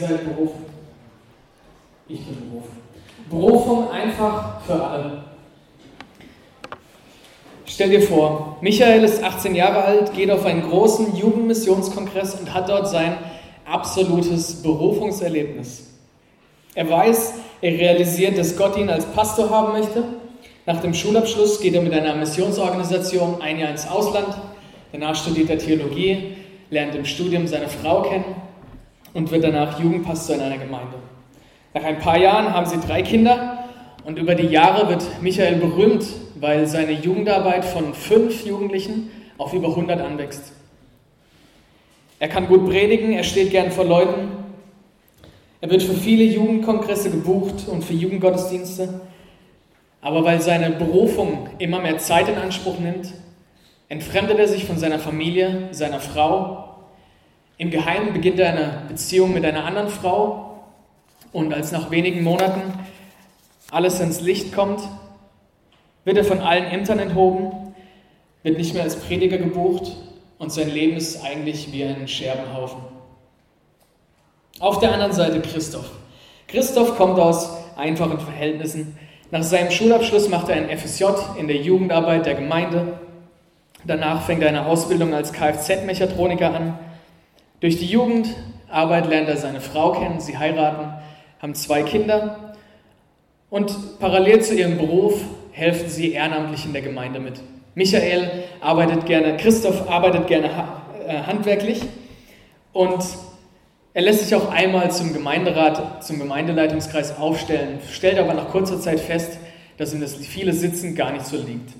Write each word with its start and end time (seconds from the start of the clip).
Seid 0.00 0.24
berufen. 0.24 0.64
Ich 2.08 2.24
bin 2.24 2.50
berufen. 2.50 2.80
Berufung 3.28 3.90
einfach 3.90 4.62
für 4.62 4.82
alle. 4.82 5.24
Stell 7.66 7.90
dir 7.90 8.00
vor, 8.00 8.56
Michael 8.62 9.04
ist 9.04 9.22
18 9.22 9.54
Jahre 9.54 9.84
alt, 9.84 10.14
geht 10.14 10.30
auf 10.30 10.46
einen 10.46 10.62
großen 10.68 11.14
Jugendmissionskongress 11.14 12.34
und 12.36 12.52
hat 12.54 12.70
dort 12.70 12.88
sein 12.88 13.18
absolutes 13.66 14.62
Berufungserlebnis. 14.62 15.90
Er 16.74 16.88
weiß, 16.88 17.34
er 17.60 17.72
realisiert, 17.72 18.38
dass 18.38 18.56
Gott 18.56 18.78
ihn 18.78 18.88
als 18.88 19.04
Pastor 19.04 19.50
haben 19.50 19.72
möchte. 19.72 20.02
Nach 20.64 20.80
dem 20.80 20.94
Schulabschluss 20.94 21.60
geht 21.60 21.74
er 21.74 21.82
mit 21.82 21.92
einer 21.92 22.16
Missionsorganisation 22.16 23.42
ein 23.42 23.58
Jahr 23.58 23.70
ins 23.70 23.86
Ausland. 23.86 24.34
Danach 24.92 25.14
studiert 25.14 25.50
er 25.50 25.58
Theologie, 25.58 26.36
lernt 26.70 26.94
im 26.94 27.04
Studium 27.04 27.46
seine 27.46 27.68
Frau 27.68 28.02
kennen 28.02 28.49
und 29.14 29.30
wird 29.30 29.44
danach 29.44 29.80
Jugendpastor 29.80 30.36
in 30.36 30.42
einer 30.42 30.58
Gemeinde. 30.58 30.96
Nach 31.74 31.84
ein 31.84 31.98
paar 31.98 32.18
Jahren 32.18 32.52
haben 32.52 32.66
sie 32.66 32.78
drei 32.78 33.02
Kinder 33.02 33.64
und 34.04 34.18
über 34.18 34.34
die 34.34 34.46
Jahre 34.46 34.88
wird 34.88 35.04
Michael 35.22 35.56
berühmt, 35.56 36.04
weil 36.36 36.66
seine 36.66 36.92
Jugendarbeit 36.92 37.64
von 37.64 37.94
fünf 37.94 38.44
Jugendlichen 38.44 39.10
auf 39.38 39.52
über 39.52 39.68
100 39.68 40.00
anwächst. 40.00 40.52
Er 42.18 42.28
kann 42.28 42.48
gut 42.48 42.68
predigen, 42.68 43.12
er 43.12 43.24
steht 43.24 43.50
gern 43.50 43.70
vor 43.70 43.84
Leuten. 43.84 44.28
Er 45.62 45.70
wird 45.70 45.82
für 45.82 45.94
viele 45.94 46.24
Jugendkongresse 46.24 47.10
gebucht 47.10 47.66
und 47.66 47.82
für 47.82 47.94
Jugendgottesdienste. 47.94 49.00
Aber 50.02 50.24
weil 50.24 50.40
seine 50.40 50.70
Berufung 50.70 51.48
immer 51.58 51.80
mehr 51.80 51.98
Zeit 51.98 52.28
in 52.28 52.36
Anspruch 52.36 52.78
nimmt, 52.78 53.12
entfremdet 53.88 54.38
er 54.38 54.48
sich 54.48 54.64
von 54.64 54.78
seiner 54.78 54.98
Familie, 54.98 55.68
seiner 55.72 56.00
Frau. 56.00 56.69
Im 57.60 57.70
Geheimen 57.70 58.14
beginnt 58.14 58.40
er 58.40 58.54
eine 58.54 58.84
Beziehung 58.88 59.34
mit 59.34 59.44
einer 59.44 59.66
anderen 59.66 59.90
Frau. 59.90 60.62
Und 61.30 61.52
als 61.52 61.72
nach 61.72 61.90
wenigen 61.90 62.22
Monaten 62.22 62.62
alles 63.70 64.00
ins 64.00 64.22
Licht 64.22 64.54
kommt, 64.54 64.80
wird 66.06 66.16
er 66.16 66.24
von 66.24 66.40
allen 66.40 66.64
Ämtern 66.64 66.98
enthoben, 66.98 67.74
wird 68.42 68.56
nicht 68.56 68.72
mehr 68.72 68.82
als 68.82 68.96
Prediger 68.96 69.36
gebucht 69.36 69.94
und 70.38 70.50
sein 70.50 70.70
Leben 70.70 70.96
ist 70.96 71.22
eigentlich 71.22 71.70
wie 71.70 71.84
ein 71.84 72.08
Scherbenhaufen. 72.08 72.80
Auf 74.58 74.78
der 74.78 74.94
anderen 74.94 75.12
Seite 75.12 75.42
Christoph. 75.42 75.90
Christoph 76.48 76.96
kommt 76.96 77.20
aus 77.20 77.50
einfachen 77.76 78.20
Verhältnissen. 78.20 78.96
Nach 79.30 79.42
seinem 79.42 79.70
Schulabschluss 79.70 80.30
macht 80.30 80.48
er 80.48 80.56
ein 80.56 80.78
FSJ 80.78 81.04
in 81.38 81.46
der 81.46 81.58
Jugendarbeit 81.58 82.24
der 82.24 82.36
Gemeinde. 82.36 82.98
Danach 83.84 84.22
fängt 84.22 84.42
er 84.42 84.48
eine 84.48 84.64
Ausbildung 84.64 85.12
als 85.12 85.34
Kfz-Mechatroniker 85.34 86.54
an. 86.54 86.78
Durch 87.60 87.76
die 87.76 87.86
Jugendarbeit 87.86 89.08
lernt 89.08 89.28
er 89.28 89.36
seine 89.36 89.60
Frau 89.60 89.92
kennen, 89.92 90.20
sie 90.20 90.38
heiraten, 90.38 90.94
haben 91.40 91.54
zwei 91.54 91.82
Kinder 91.82 92.54
und 93.50 93.98
parallel 93.98 94.42
zu 94.42 94.54
ihrem 94.54 94.78
Beruf 94.78 95.20
helfen 95.52 95.88
sie 95.88 96.12
ehrenamtlich 96.12 96.64
in 96.64 96.72
der 96.72 96.82
Gemeinde 96.82 97.20
mit. 97.20 97.40
Michael 97.74 98.30
arbeitet 98.60 99.06
gerne, 99.06 99.36
Christoph 99.36 99.88
arbeitet 99.88 100.26
gerne 100.26 100.50
handwerklich 101.26 101.82
und 102.72 103.04
er 103.92 104.02
lässt 104.02 104.20
sich 104.20 104.34
auch 104.34 104.50
einmal 104.50 104.90
zum 104.90 105.12
Gemeinderat, 105.12 106.04
zum 106.04 106.18
Gemeindeleitungskreis 106.18 107.18
aufstellen, 107.18 107.80
stellt 107.90 108.18
aber 108.18 108.34
nach 108.34 108.48
kurzer 108.50 108.80
Zeit 108.80 109.00
fest, 109.00 109.38
dass 109.76 109.92
ihm 109.92 110.00
das 110.00 110.14
viele 110.14 110.52
Sitzen 110.52 110.94
gar 110.94 111.12
nicht 111.12 111.26
so 111.26 111.36
liegt. 111.36 111.70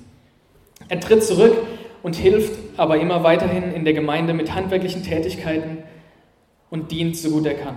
Er 0.88 0.98
tritt 0.98 1.22
zurück 1.22 1.56
und 2.02 2.16
hilft 2.16 2.58
aber 2.76 2.98
immer 2.98 3.22
weiterhin 3.22 3.72
in 3.72 3.84
der 3.84 3.94
Gemeinde 3.94 4.32
mit 4.34 4.54
handwerklichen 4.54 5.02
Tätigkeiten 5.02 5.78
und 6.70 6.90
dient 6.90 7.16
so 7.16 7.30
gut 7.30 7.46
er 7.46 7.54
kann. 7.54 7.76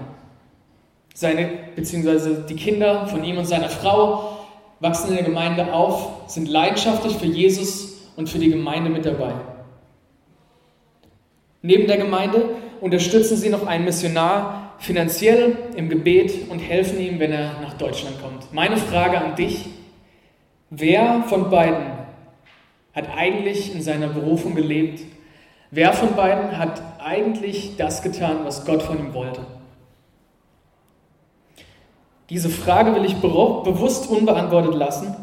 Seine, 1.14 1.50
beziehungsweise 1.76 2.46
die 2.48 2.56
Kinder 2.56 3.08
von 3.08 3.24
ihm 3.24 3.38
und 3.38 3.46
seiner 3.46 3.70
Frau 3.70 4.38
wachsen 4.80 5.10
in 5.10 5.16
der 5.16 5.24
Gemeinde 5.24 5.74
auf, 5.74 6.24
sind 6.28 6.48
leidenschaftlich 6.48 7.14
für 7.14 7.26
Jesus 7.26 8.10
und 8.16 8.30
für 8.30 8.40
die 8.40 8.50
Gemeinde 8.50 8.90
mit 8.90 9.06
dabei. 9.06 9.34
Neben 11.62 11.88
der 11.88 11.98
Gemeinde 11.98 12.50
unterstützen 12.82 13.38
sie 13.38 13.50
noch 13.50 13.66
einen 13.66 13.86
Missionar 13.86 14.74
finanziell 14.80 15.56
im 15.78 15.88
Gebet 15.88 16.50
und 16.50 16.60
helfen 16.60 17.00
ihm, 17.00 17.20
wenn 17.20 17.32
er 17.32 17.62
nach 17.62 17.76
Deutschland 17.76 18.22
kommt. 18.22 18.54
Meine 18.54 18.76
Frage 18.76 19.18
an 19.18 19.36
dich, 19.36 19.68
wer 20.70 21.24
von 21.28 21.50
beiden 21.50 21.93
hat 22.94 23.10
eigentlich 23.16 23.74
in 23.74 23.82
seiner 23.82 24.08
Berufung 24.08 24.56
gelebt? 24.56 25.02
Wer 25.72 25.94
von 25.94 26.16
beiden 26.16 26.58
hat 26.58 26.82
eigentlich 27.04 27.76
das 27.78 28.04
getan, 28.04 28.42
was 28.44 28.66
Gott 28.66 28.84
von 28.84 29.00
ihm 29.00 29.14
wollte? 29.14 29.42
Diese 32.30 32.50
Frage 32.50 32.96
will 32.96 33.06
ich 33.06 33.16
bewusst 33.16 34.10
unbeantwortet 34.10 34.76
lassen 34.76 35.16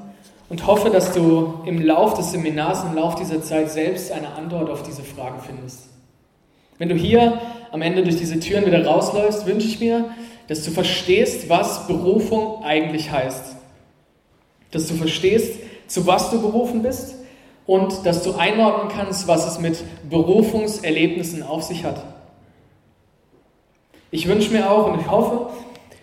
und 0.48 0.66
hoffe, 0.66 0.90
dass 0.90 1.12
du 1.12 1.60
im 1.64 1.80
Lauf 1.80 2.14
des 2.14 2.32
Seminars, 2.32 2.84
im 2.84 2.94
Lauf 2.94 3.14
dieser 3.14 3.42
Zeit 3.42 3.70
selbst 3.70 4.12
eine 4.12 4.34
Antwort 4.34 4.68
auf 4.68 4.82
diese 4.82 5.02
Frage 5.02 5.40
findest. 5.40 5.88
Wenn 6.78 6.88
du 6.88 6.96
hier 6.96 7.40
am 7.70 7.82
Ende 7.82 8.02
durch 8.02 8.16
diese 8.16 8.40
Türen 8.40 8.66
wieder 8.66 8.84
rausläufst, 8.84 9.46
wünsche 9.46 9.66
ich 9.66 9.80
mir, 9.80 10.10
dass 10.48 10.64
du 10.64 10.72
verstehst, 10.72 11.48
was 11.48 11.86
Berufung 11.86 12.64
eigentlich 12.64 13.10
heißt. 13.10 13.54
Dass 14.72 14.88
du 14.88 14.94
verstehst, 14.94 15.60
zu 15.86 16.06
was 16.06 16.30
du 16.30 16.40
berufen 16.40 16.82
bist 16.82 17.19
und 17.70 18.04
dass 18.04 18.24
du 18.24 18.34
einordnen 18.34 18.90
kannst, 18.90 19.28
was 19.28 19.46
es 19.46 19.60
mit 19.60 19.84
Berufungserlebnissen 20.10 21.44
auf 21.44 21.62
sich 21.62 21.84
hat. 21.84 22.02
Ich 24.10 24.26
wünsche 24.26 24.50
mir 24.52 24.68
auch 24.68 24.88
und 24.88 25.00
ich 25.00 25.08
hoffe, 25.08 25.50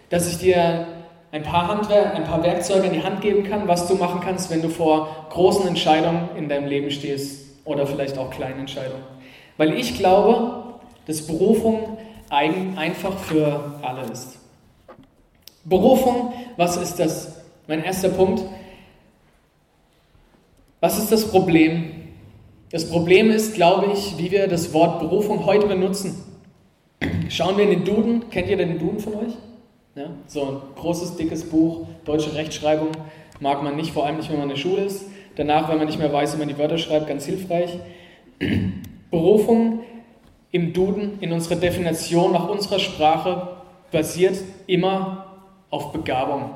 dass 0.07 0.31
ich 0.31 0.37
dir 0.37 0.87
ein 1.33 1.43
paar 1.43 1.67
Handwerk, 1.67 2.15
ein 2.15 2.23
paar 2.23 2.41
Werkzeuge 2.41 2.87
in 2.87 2.93
die 2.93 3.03
Hand 3.03 3.19
geben 3.19 3.43
kann, 3.43 3.67
was 3.67 3.85
du 3.89 3.95
machen 3.95 4.21
kannst, 4.23 4.49
wenn 4.49 4.61
du 4.61 4.69
vor 4.69 5.27
großen 5.29 5.67
Entscheidungen 5.67 6.29
in 6.37 6.47
deinem 6.47 6.67
Leben 6.67 6.89
stehst 6.89 7.47
oder 7.65 7.85
vielleicht 7.85 8.17
auch 8.17 8.29
kleinen 8.29 8.61
Entscheidungen. 8.61 9.03
Weil 9.57 9.73
ich 9.73 9.97
glaube, 9.97 10.79
dass 11.05 11.27
Berufung 11.27 11.97
einfach 12.29 13.17
für 13.17 13.77
alle 13.81 14.03
ist. 14.03 14.39
Berufung, 15.65 16.31
was 16.55 16.77
ist 16.77 16.97
das? 16.97 17.41
Mein 17.67 17.83
erster 17.83 18.07
Punkt. 18.07 18.41
Was 20.79 20.99
ist 20.99 21.11
das 21.11 21.27
Problem? 21.29 21.91
Das 22.69 22.89
Problem 22.89 23.31
ist, 23.31 23.55
glaube 23.55 23.93
ich, 23.93 24.17
wie 24.17 24.29
wir 24.29 24.47
das 24.47 24.73
Wort 24.73 24.99
Berufung 24.99 25.45
heute 25.45 25.65
benutzen. 25.65 26.23
Schauen 27.29 27.57
wir 27.57 27.63
in 27.63 27.71
den 27.71 27.85
Duden. 27.85 28.29
Kennt 28.29 28.47
ihr 28.49 28.57
den 28.57 28.77
Duden 28.77 28.99
von 28.99 29.15
euch? 29.15 29.33
Ja, 29.95 30.11
so 30.27 30.43
ein 30.43 30.57
großes, 30.75 31.15
dickes 31.15 31.49
Buch, 31.49 31.87
deutsche 32.05 32.35
Rechtschreibung, 32.35 32.89
mag 33.39 33.63
man 33.63 33.75
nicht, 33.75 33.91
vor 33.91 34.05
allem 34.05 34.17
nicht, 34.17 34.29
wenn 34.29 34.37
man 34.37 34.49
in 34.49 34.55
der 34.55 34.61
Schule 34.61 34.83
ist. 34.83 35.05
Danach, 35.35 35.69
wenn 35.69 35.77
man 35.77 35.87
nicht 35.87 35.97
mehr 35.97 36.13
weiß, 36.13 36.35
wie 36.35 36.39
man 36.39 36.47
die 36.47 36.57
Wörter 36.57 36.77
schreibt, 36.77 37.07
ganz 37.07 37.25
hilfreich. 37.25 37.79
Berufung 39.11 39.79
im 40.51 40.73
Duden, 40.73 41.17
in 41.21 41.31
unserer 41.31 41.55
Definition 41.55 42.33
nach 42.33 42.47
unserer 42.47 42.79
Sprache, 42.79 43.57
basiert 43.91 44.37
immer 44.67 45.37
auf 45.71 45.91
Begabung. 45.91 46.51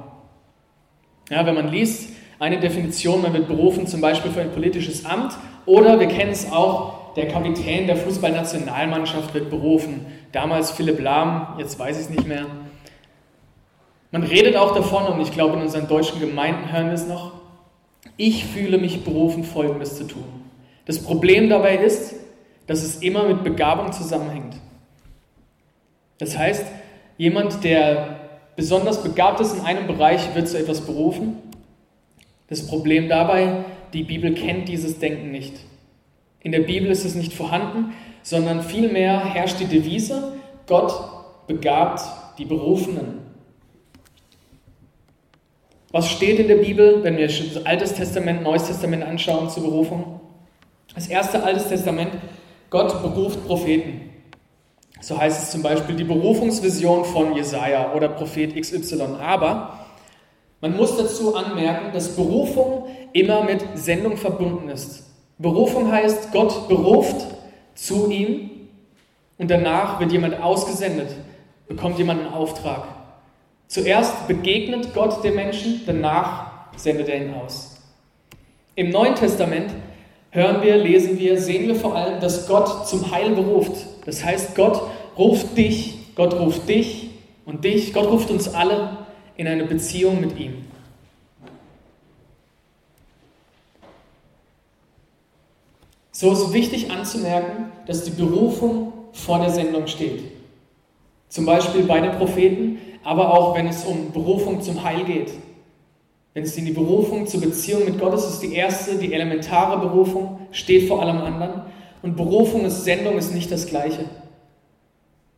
Ja, 1.30 1.46
wenn 1.46 1.56
man 1.56 1.72
liest, 1.72 2.10
eine 2.42 2.60
Definition, 2.60 3.22
man 3.22 3.34
wird 3.34 3.48
berufen 3.48 3.86
zum 3.86 4.02
Beispiel 4.02 4.32
für 4.32 4.42
ein 4.42 4.52
politisches 4.52 5.06
Amt 5.06 5.38
oder 5.68 6.00
wir 6.00 6.08
kennen 6.08 6.32
es 6.32 6.52
auch, 6.52 7.14
der 7.14 7.28
Kapitän 7.28 7.86
der 7.86 7.96
Fußballnationalmannschaft 7.98 9.36
wird 9.36 9.52
berufen. 9.52 10.08
Damals 10.32 10.72
Philipp 10.72 11.00
Lahm, 11.00 11.56
jetzt 11.60 11.78
weiß 11.78 11.98
ich 11.98 12.06
es 12.06 12.10
nicht 12.10 12.28
mehr. 12.28 12.48
Man 14.10 14.24
redet 14.24 14.56
auch 14.56 14.74
davon, 14.74 15.06
und 15.06 15.22
ich 15.22 15.32
glaube, 15.32 15.56
in 15.56 15.62
unseren 15.62 15.88
deutschen 15.88 16.20
Gemeinden 16.20 16.72
hören 16.72 16.88
wir 16.88 16.96
es 16.96 17.06
noch, 17.06 17.34
ich 18.18 18.44
fühle 18.46 18.80
mich 18.80 19.04
berufen, 19.04 19.44
Folgendes 19.44 19.98
zu 19.98 20.06
tun. 20.06 20.26
Das 20.88 20.98
Problem 20.98 21.48
dabei 21.48 21.76
ist, 21.76 22.16
dass 22.66 22.82
es 22.82 23.04
immer 23.04 23.26
mit 23.26 23.44
Begabung 23.44 23.92
zusammenhängt. 23.92 24.56
Das 26.18 26.36
heißt, 26.36 26.66
jemand, 27.20 27.64
der 27.64 28.20
besonders 28.56 29.04
begabt 29.04 29.40
ist 29.42 29.56
in 29.56 29.64
einem 29.64 29.86
Bereich, 29.86 30.34
wird 30.34 30.48
zu 30.48 30.58
etwas 30.58 30.82
berufen 30.82 31.38
Das 32.52 32.68
Problem 32.68 33.08
dabei, 33.08 33.64
die 33.94 34.04
Bibel 34.04 34.34
kennt 34.34 34.68
dieses 34.68 35.00
Denken 35.00 35.32
nicht. 35.32 35.54
In 36.42 36.52
der 36.52 36.60
Bibel 36.60 36.92
ist 36.92 37.06
es 37.06 37.16
nicht 37.16 37.32
vorhanden, 37.32 37.94
sondern 38.24 38.62
vielmehr 38.62 39.24
herrscht 39.24 39.62
die 39.62 39.68
Devise, 39.68 40.34
Gott 40.68 40.94
begabt 41.48 42.02
die 42.38 42.44
Berufenen. 42.44 43.20
Was 45.94 46.10
steht 46.10 46.40
in 46.40 46.50
der 46.50 46.58
Bibel, 46.58 47.02
wenn 47.06 47.16
wir 47.16 47.28
das 47.28 47.66
Altes 47.66 47.94
Testament, 47.94 48.44
Neues 48.44 48.68
Testament 48.68 49.06
anschauen 49.06 49.50
zur 49.50 49.64
Berufung? 49.64 50.20
Das 50.94 51.08
erste 51.08 51.44
Altes 51.44 51.70
Testament, 51.70 52.12
Gott 52.70 53.02
beruft 53.02 53.48
Propheten. 53.48 54.10
So 55.00 55.18
heißt 55.18 55.42
es 55.42 55.52
zum 55.52 55.62
Beispiel 55.62 55.96
die 55.96 56.04
Berufungsvision 56.04 57.06
von 57.06 57.34
Jesaja 57.34 57.94
oder 57.94 58.10
Prophet 58.10 58.54
XY. 58.60 59.04
Aber 59.22 59.81
man 60.62 60.78
muss 60.78 60.96
dazu 60.96 61.36
anmerken, 61.36 61.92
dass 61.92 62.16
Berufung 62.16 62.86
immer 63.14 63.44
mit 63.44 63.62
Sendung 63.76 64.16
verbunden 64.16 64.70
ist. 64.70 65.04
Berufung 65.40 65.92
heißt, 65.92 66.32
Gott 66.32 66.68
beruft 66.68 67.26
zu 67.74 68.12
ihm 68.12 68.52
und 69.40 69.50
danach 69.50 70.00
wird 70.00 70.12
jemand 70.12 70.40
ausgesendet, 70.40 71.10
bekommt 71.68 71.98
jemand 71.98 72.22
einen 72.22 72.34
Auftrag. 72.34 72.84
Zuerst 73.68 74.28
begegnet 74.28 74.94
Gott 74.94 75.24
dem 75.24 75.36
Menschen, 75.36 75.82
danach 75.86 76.52
sendet 76.78 77.10
er 77.10 77.26
ihn 77.26 77.34
aus. 77.34 77.82
Im 78.76 78.90
Neuen 78.90 79.16
Testament 79.16 79.72
hören 80.30 80.62
wir, 80.62 80.78
lesen 80.78 81.18
wir, 81.18 81.42
sehen 81.42 81.68
wir 81.68 81.76
vor 81.76 81.96
allem, 81.96 82.20
dass 82.20 82.48
Gott 82.48 82.88
zum 82.88 83.12
Heil 83.12 83.32
beruft. 83.32 83.74
Das 84.06 84.24
heißt, 84.24 84.56
Gott 84.56 84.82
ruft 85.18 85.58
dich, 85.58 86.14
Gott 86.16 86.34
ruft 86.34 86.70
dich 86.70 87.10
und 87.46 87.64
dich, 87.64 87.94
Gott 87.94 88.08
ruft 88.08 88.30
uns 88.30 88.54
alle 88.54 89.01
in 89.42 89.48
eine 89.48 89.64
Beziehung 89.64 90.22
mit 90.22 90.40
ihm. 90.40 90.54
So 96.12 96.32
ist 96.32 96.54
wichtig 96.54 96.92
anzumerken, 96.92 97.72
dass 97.88 98.04
die 98.04 98.12
Berufung 98.12 98.94
vor 99.14 99.40
der 99.40 99.50
Sendung 99.50 99.88
steht. 99.88 100.22
Zum 101.28 101.48
Beispiel 101.48 101.82
bei 101.86 102.00
den 102.00 102.12
Propheten, 102.12 102.78
aber 103.04 103.34
auch 103.34 103.56
wenn 103.56 103.66
es 103.66 103.84
um 103.84 104.12
Berufung 104.12 104.62
zum 104.62 104.84
Heil 104.84 105.06
geht. 105.06 105.32
Wenn 106.36 106.44
es 106.44 106.56
in 106.56 106.66
die 106.66 106.74
Berufung 106.74 107.26
zur 107.26 107.42
Beziehung 107.42 107.86
mit 107.86 108.00
Gott 108.00 108.14
ist, 108.14 108.26
ist 108.26 108.44
die 108.44 108.54
erste, 108.54 109.00
die 109.00 109.12
elementare 109.12 109.80
Berufung, 109.80 110.38
steht 110.52 110.88
vor 110.88 111.02
allem 111.02 111.18
anderen. 111.18 111.64
Und 112.04 112.16
Berufung 112.16 112.64
ist 112.66 112.84
Sendung 112.84 113.18
ist 113.18 113.34
nicht 113.34 113.52
das 113.52 113.66
Gleiche. 113.66 114.06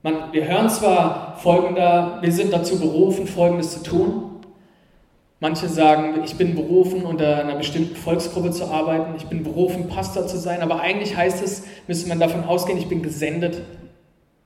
Man, 0.05 0.33
wir 0.33 0.45
hören 0.45 0.69
zwar 0.69 1.37
folgender, 1.37 2.17
wir 2.19 2.33
sind 2.33 2.51
dazu 2.51 2.77
berufen, 2.77 3.25
Folgendes 3.25 3.71
zu 3.71 3.83
tun. 3.83 4.31
Manche 5.39 5.69
sagen, 5.69 6.23
ich 6.25 6.35
bin 6.35 6.55
berufen, 6.55 7.05
unter 7.05 7.37
einer 7.37 7.55
bestimmten 7.55 7.95
Volksgruppe 7.95 8.51
zu 8.51 8.65
arbeiten, 8.65 9.15
ich 9.15 9.27
bin 9.27 9.43
berufen, 9.43 9.87
Pastor 9.87 10.27
zu 10.27 10.37
sein, 10.37 10.61
aber 10.61 10.81
eigentlich 10.81 11.15
heißt 11.15 11.41
es, 11.41 11.63
müsste 11.87 12.09
man 12.09 12.19
davon 12.19 12.43
ausgehen, 12.43 12.77
ich 12.77 12.89
bin 12.89 13.01
gesendet, 13.01 13.61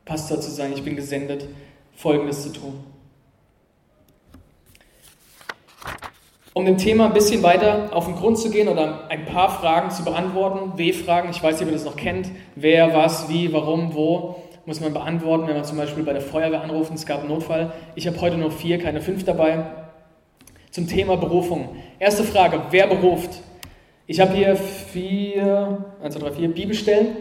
Pastor 0.06 0.40
zu 0.40 0.52
sein, 0.52 0.74
ich 0.74 0.84
bin 0.84 0.96
gesendet, 0.96 1.48
Folgendes 1.96 2.44
zu 2.44 2.54
tun. 2.54 2.76
Um 6.54 6.66
dem 6.66 6.78
Thema 6.78 7.06
ein 7.06 7.14
bisschen 7.14 7.42
weiter 7.42 7.90
auf 7.94 8.06
den 8.06 8.16
Grund 8.16 8.38
zu 8.38 8.52
gehen 8.52 8.68
oder 8.68 9.10
ein 9.10 9.26
paar 9.26 9.50
Fragen 9.50 9.90
zu 9.90 10.04
beantworten, 10.04 10.78
W-Fragen, 10.78 11.30
ich 11.32 11.42
weiß 11.42 11.56
nicht, 11.56 11.64
ob 11.64 11.70
ihr 11.70 11.78
das 11.78 11.86
noch 11.86 11.96
kennt, 11.96 12.30
wer, 12.56 12.94
was, 12.94 13.28
wie, 13.30 13.54
warum, 13.54 13.96
wo, 13.96 14.44
muss 14.68 14.82
man 14.82 14.94
beantworten, 14.94 15.48
wenn 15.48 15.56
man 15.56 15.64
zum 15.64 15.78
Beispiel 15.78 16.04
bei 16.04 16.12
der 16.12 16.22
Feuerwehr 16.22 16.62
anruft 16.62 16.94
es 16.94 17.06
gab 17.06 17.22
einen 17.22 17.30
Notfall. 17.30 17.72
Ich 17.96 18.06
habe 18.06 18.20
heute 18.20 18.38
nur 18.38 18.52
vier, 18.52 18.78
keine 18.80 19.00
fünf 19.00 19.24
dabei. 19.24 19.66
Zum 20.72 20.88
Thema 20.88 21.16
Berufung. 21.16 21.78
Erste 22.00 22.26
Frage, 22.26 22.62
wer 22.70 22.88
beruft? 22.88 23.30
Ich 24.08 24.20
habe 24.20 24.34
hier 24.34 24.58
vier, 24.58 25.86
eins, 26.04 26.16
zwei, 26.16 26.20
drei, 26.20 26.32
vier 26.34 26.50
Bibelstellen. 26.50 27.16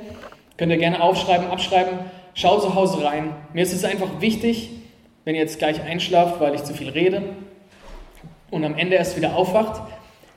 Könnt 0.56 0.72
ihr 0.72 0.78
gerne 0.78 1.00
aufschreiben, 1.00 1.46
abschreiben. 1.46 2.00
Schaut 2.34 2.62
zu 2.62 2.74
Hause 2.74 3.04
rein. 3.04 3.30
Mir 3.52 3.62
ist 3.62 3.72
es 3.72 3.84
einfach 3.84 4.20
wichtig, 4.20 4.70
wenn 5.24 5.36
ihr 5.36 5.40
jetzt 5.40 5.60
gleich 5.60 5.80
einschlaft, 5.80 6.40
weil 6.40 6.56
ich 6.56 6.64
zu 6.64 6.74
viel 6.74 6.88
rede, 6.88 7.22
und 8.50 8.64
am 8.64 8.76
Ende 8.76 8.96
erst 8.96 9.16
wieder 9.16 9.36
aufwacht, 9.36 9.82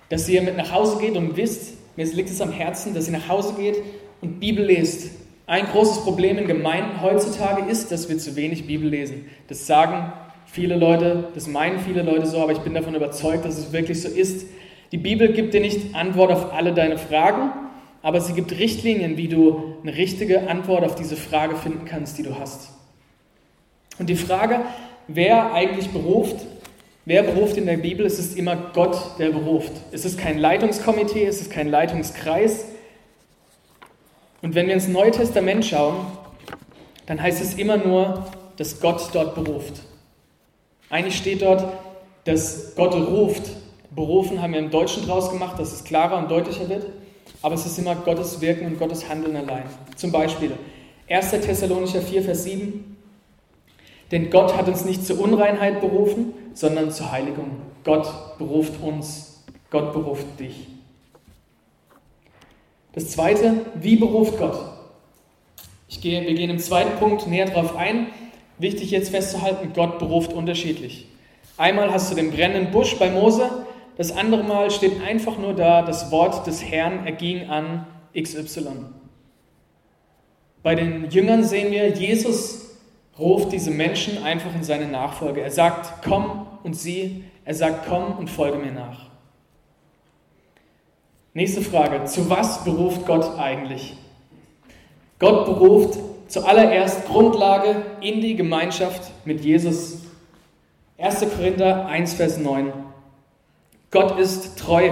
dass 0.09 0.29
ihr 0.29 0.43
mit 0.43 0.57
nach 0.57 0.71
Hause 0.71 0.99
geht 0.99 1.15
und 1.15 1.37
wisst, 1.37 1.75
mir 1.95 2.05
liegt 2.05 2.29
es 2.29 2.39
am 2.39 2.51
Herzen, 2.51 2.93
dass 2.93 3.07
ihr 3.07 3.13
nach 3.13 3.27
Hause 3.27 3.53
geht 3.53 3.77
und 4.21 4.39
Bibel 4.39 4.63
lest. 4.63 5.11
Ein 5.49 5.65
großes 5.65 6.03
Problem 6.03 6.37
in 6.37 6.45
Gemeinden 6.45 7.01
heutzutage 7.01 7.67
ist, 7.71 7.91
dass 7.91 8.07
wir 8.07 8.19
zu 8.19 8.35
wenig 8.35 8.67
Bibel 8.67 8.87
lesen. 8.87 9.25
Das 9.47 9.65
sagen 9.65 10.13
viele 10.45 10.75
Leute, 10.75 11.29
das 11.33 11.47
meinen 11.47 11.79
viele 11.79 12.03
Leute 12.03 12.27
so, 12.27 12.39
aber 12.39 12.51
ich 12.51 12.59
bin 12.59 12.75
davon 12.75 12.93
überzeugt, 12.93 13.45
dass 13.45 13.57
es 13.57 13.73
wirklich 13.73 13.99
so 13.99 14.09
ist. 14.09 14.45
Die 14.91 14.99
Bibel 14.99 15.33
gibt 15.33 15.55
dir 15.55 15.61
nicht 15.61 15.95
Antwort 15.95 16.31
auf 16.31 16.53
alle 16.53 16.71
deine 16.75 16.99
Fragen, 16.99 17.49
aber 18.03 18.21
sie 18.21 18.33
gibt 18.33 18.51
Richtlinien, 18.51 19.17
wie 19.17 19.27
du 19.27 19.73
eine 19.81 19.97
richtige 19.97 20.47
Antwort 20.47 20.83
auf 20.83 20.93
diese 20.93 21.15
Frage 21.15 21.55
finden 21.55 21.85
kannst, 21.85 22.19
die 22.19 22.23
du 22.23 22.37
hast. 22.37 22.69
Und 23.97 24.07
die 24.07 24.15
Frage, 24.15 24.59
wer 25.07 25.51
eigentlich 25.51 25.89
beruft, 25.89 26.45
Wer 27.05 27.23
beruft 27.23 27.57
in 27.57 27.65
der 27.65 27.77
Bibel? 27.77 28.05
Es 28.05 28.19
ist 28.19 28.37
immer 28.37 28.55
Gott, 28.55 28.95
der 29.17 29.29
beruft. 29.29 29.71
Es 29.91 30.05
ist 30.05 30.19
kein 30.19 30.37
Leitungskomitee, 30.37 31.25
es 31.25 31.41
ist 31.41 31.49
kein 31.49 31.67
Leitungskreis. 31.67 32.65
Und 34.41 34.55
wenn 34.55 34.67
wir 34.67 34.73
ins 34.73 34.87
Neue 34.87 35.11
Testament 35.11 35.65
schauen, 35.65 36.05
dann 37.05 37.21
heißt 37.21 37.41
es 37.41 37.55
immer 37.55 37.77
nur, 37.77 38.25
dass 38.57 38.79
Gott 38.79 39.09
dort 39.13 39.35
beruft. 39.35 39.81
Eigentlich 40.89 41.17
steht 41.17 41.41
dort, 41.41 41.65
dass 42.25 42.75
Gott 42.75 42.93
ruft. 42.93 43.43
Berufen 43.95 44.41
haben 44.41 44.53
wir 44.53 44.59
im 44.59 44.69
Deutschen 44.69 45.05
draus 45.05 45.31
gemacht, 45.31 45.59
dass 45.59 45.73
es 45.73 45.83
klarer 45.83 46.17
und 46.17 46.29
deutlicher 46.29 46.69
wird. 46.69 46.85
Aber 47.41 47.55
es 47.55 47.65
ist 47.65 47.77
immer 47.79 47.95
Gottes 47.95 48.41
Wirken 48.41 48.67
und 48.67 48.79
Gottes 48.79 49.07
Handeln 49.09 49.35
allein. 49.35 49.63
Zum 49.95 50.11
Beispiel 50.11 50.51
1. 51.09 51.31
Thessalonicher 51.31 52.01
4, 52.01 52.23
Vers 52.23 52.43
7. 52.43 52.97
Denn 54.11 54.29
Gott 54.29 54.55
hat 54.55 54.67
uns 54.67 54.85
nicht 54.85 55.05
zur 55.05 55.19
Unreinheit 55.19 55.81
berufen, 55.81 56.33
sondern 56.53 56.91
zur 56.91 57.11
Heiligung. 57.11 57.61
Gott 57.83 58.37
beruft 58.37 58.81
uns, 58.81 59.43
Gott 59.69 59.93
beruft 59.93 60.39
dich. 60.39 60.67
Das 62.93 63.09
zweite, 63.11 63.65
wie 63.75 63.95
beruft 63.95 64.37
Gott? 64.37 64.59
Ich 65.87 66.01
gehe, 66.01 66.21
wir 66.25 66.33
gehen 66.33 66.49
im 66.49 66.59
zweiten 66.59 66.97
Punkt 66.99 67.27
näher 67.27 67.45
darauf 67.45 67.75
ein. 67.75 68.07
Wichtig 68.57 68.91
jetzt 68.91 69.09
festzuhalten, 69.09 69.71
Gott 69.73 69.99
beruft 69.99 70.33
unterschiedlich. 70.33 71.07
Einmal 71.57 71.91
hast 71.91 72.11
du 72.11 72.15
den 72.15 72.31
brennenden 72.31 72.71
Busch 72.71 72.97
bei 72.97 73.09
Mose, 73.09 73.49
das 73.99 74.15
andere 74.15 74.43
Mal 74.43 74.71
steht 74.71 75.01
einfach 75.01 75.37
nur 75.37 75.53
da, 75.53 75.81
das 75.81 76.09
Wort 76.09 76.47
des 76.47 76.63
Herrn 76.63 77.05
erging 77.05 77.49
an 77.49 77.85
XY. 78.17 78.85
Bei 80.63 80.73
den 80.73 81.09
Jüngern 81.09 81.43
sehen 81.43 81.69
wir, 81.73 81.89
Jesus 81.89 82.77
ruft 83.19 83.51
diese 83.51 83.71
Menschen 83.71 84.23
einfach 84.23 84.55
in 84.55 84.63
seine 84.63 84.87
Nachfolge. 84.87 85.41
Er 85.41 85.51
sagt, 85.51 86.01
komm 86.07 86.47
und 86.63 86.75
sieh. 86.75 87.25
Er 87.43 87.55
sagt, 87.55 87.89
komm 87.89 88.17
und 88.17 88.29
folge 88.29 88.57
mir 88.57 88.71
nach. 88.71 89.08
Nächste 91.39 91.61
Frage. 91.61 92.03
Zu 92.03 92.29
was 92.29 92.65
beruft 92.65 93.05
Gott 93.05 93.39
eigentlich? 93.39 93.95
Gott 95.19 95.45
beruft 95.45 95.97
zuallererst 96.27 97.05
Grundlage 97.05 97.81
in 98.01 98.19
die 98.19 98.35
Gemeinschaft 98.35 99.09
mit 99.23 99.45
Jesus. 99.45 99.99
1. 100.97 101.25
Korinther 101.37 101.85
1, 101.85 102.15
Vers 102.15 102.39
9. 102.39 102.73
Gott 103.89 104.19
ist 104.19 104.59
treu, 104.59 104.91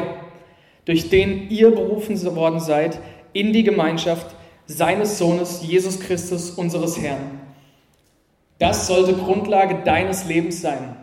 durch 0.85 1.09
den 1.09 1.49
ihr 1.49 1.69
berufen 1.71 2.17
worden 2.33 2.61
seid 2.61 2.97
in 3.33 3.51
die 3.51 3.63
Gemeinschaft 3.63 4.33
seines 4.67 5.17
Sohnes 5.17 5.63
Jesus 5.63 5.99
Christus, 5.99 6.51
unseres 6.51 6.97
Herrn 6.97 7.41
das 8.57 8.87
sollte 8.87 9.15
Grundlage 9.15 9.83
deines 9.83 10.25
Lebens 10.25 10.61
sein. 10.61 10.95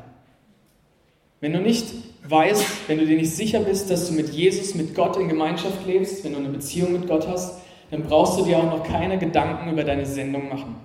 Wenn 1.40 1.52
du 1.52 1.60
nicht 1.60 1.84
weißt, 2.25 2.88
wenn 2.88 2.99
du 2.99 3.07
dir 3.07 3.16
nicht 3.16 3.35
sicher 3.35 3.61
bist, 3.61 3.90
dass 3.90 4.09
du 4.09 4.14
mit 4.14 4.31
Jesus, 4.31 4.75
mit 4.75 4.95
Gott 4.95 5.16
in 5.16 5.28
Gemeinschaft 5.28 5.87
lebst, 5.87 6.25
wenn 6.25 6.33
du 6.33 6.38
eine 6.38 6.49
Beziehung 6.49 6.93
mit 6.93 7.07
Gott 7.07 7.28
hast, 7.28 7.61
dann 7.90 8.02
brauchst 8.02 8.38
du 8.38 8.45
dir 8.45 8.59
auch 8.59 8.64
noch 8.64 8.83
keine 8.83 9.19
Gedanken 9.19 9.71
über 9.71 9.85
deine 9.85 10.07
Sendung 10.07 10.49
machen. 10.49 10.76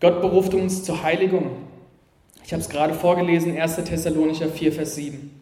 Gott 0.00 0.20
beruft 0.22 0.54
uns 0.54 0.82
zur 0.82 1.02
Heiligung. 1.02 1.50
Ich 2.44 2.52
habe 2.52 2.62
es 2.62 2.70
gerade 2.70 2.94
vorgelesen, 2.94 3.56
1. 3.56 3.76
Thessalonicher 3.76 4.48
4, 4.48 4.72
Vers 4.72 4.94
7. 4.94 5.40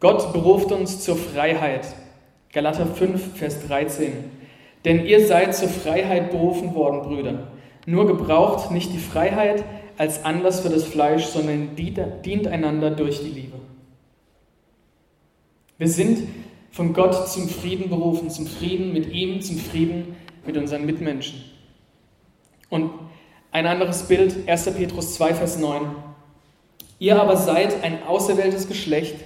Gott 0.00 0.32
beruft 0.32 0.72
uns 0.72 1.00
zur 1.00 1.16
Freiheit. 1.16 1.86
Galater 2.52 2.86
5, 2.86 3.36
Vers 3.36 3.66
13. 3.68 4.12
Denn 4.84 5.06
ihr 5.06 5.24
seid 5.24 5.54
zur 5.54 5.68
Freiheit 5.68 6.32
berufen 6.32 6.74
worden, 6.74 7.02
Brüder. 7.02 7.46
Nur 7.86 8.08
gebraucht 8.08 8.72
nicht 8.72 8.92
die 8.92 8.98
Freiheit 8.98 9.62
als 9.96 10.24
Anlass 10.24 10.60
für 10.60 10.70
das 10.70 10.82
Fleisch, 10.82 11.26
sondern 11.26 11.76
dient 11.76 12.48
einander 12.48 12.90
durch 12.90 13.20
die 13.20 13.30
Liebe. 13.30 13.61
Wir 15.82 15.88
sind 15.88 16.28
von 16.70 16.92
Gott 16.92 17.28
zum 17.28 17.48
Frieden 17.48 17.90
berufen, 17.90 18.30
zum 18.30 18.46
Frieden 18.46 18.92
mit 18.92 19.12
ihm, 19.12 19.40
zum 19.42 19.58
Frieden 19.58 20.14
mit 20.46 20.56
unseren 20.56 20.86
Mitmenschen. 20.86 21.42
Und 22.70 22.92
ein 23.50 23.66
anderes 23.66 24.04
Bild, 24.04 24.48
1. 24.48 24.70
Petrus 24.76 25.14
2, 25.14 25.34
Vers 25.34 25.58
9. 25.58 25.86
Ihr 27.00 27.20
aber 27.20 27.36
seid 27.36 27.82
ein 27.82 28.04
auserwähltes 28.04 28.68
Geschlecht, 28.68 29.16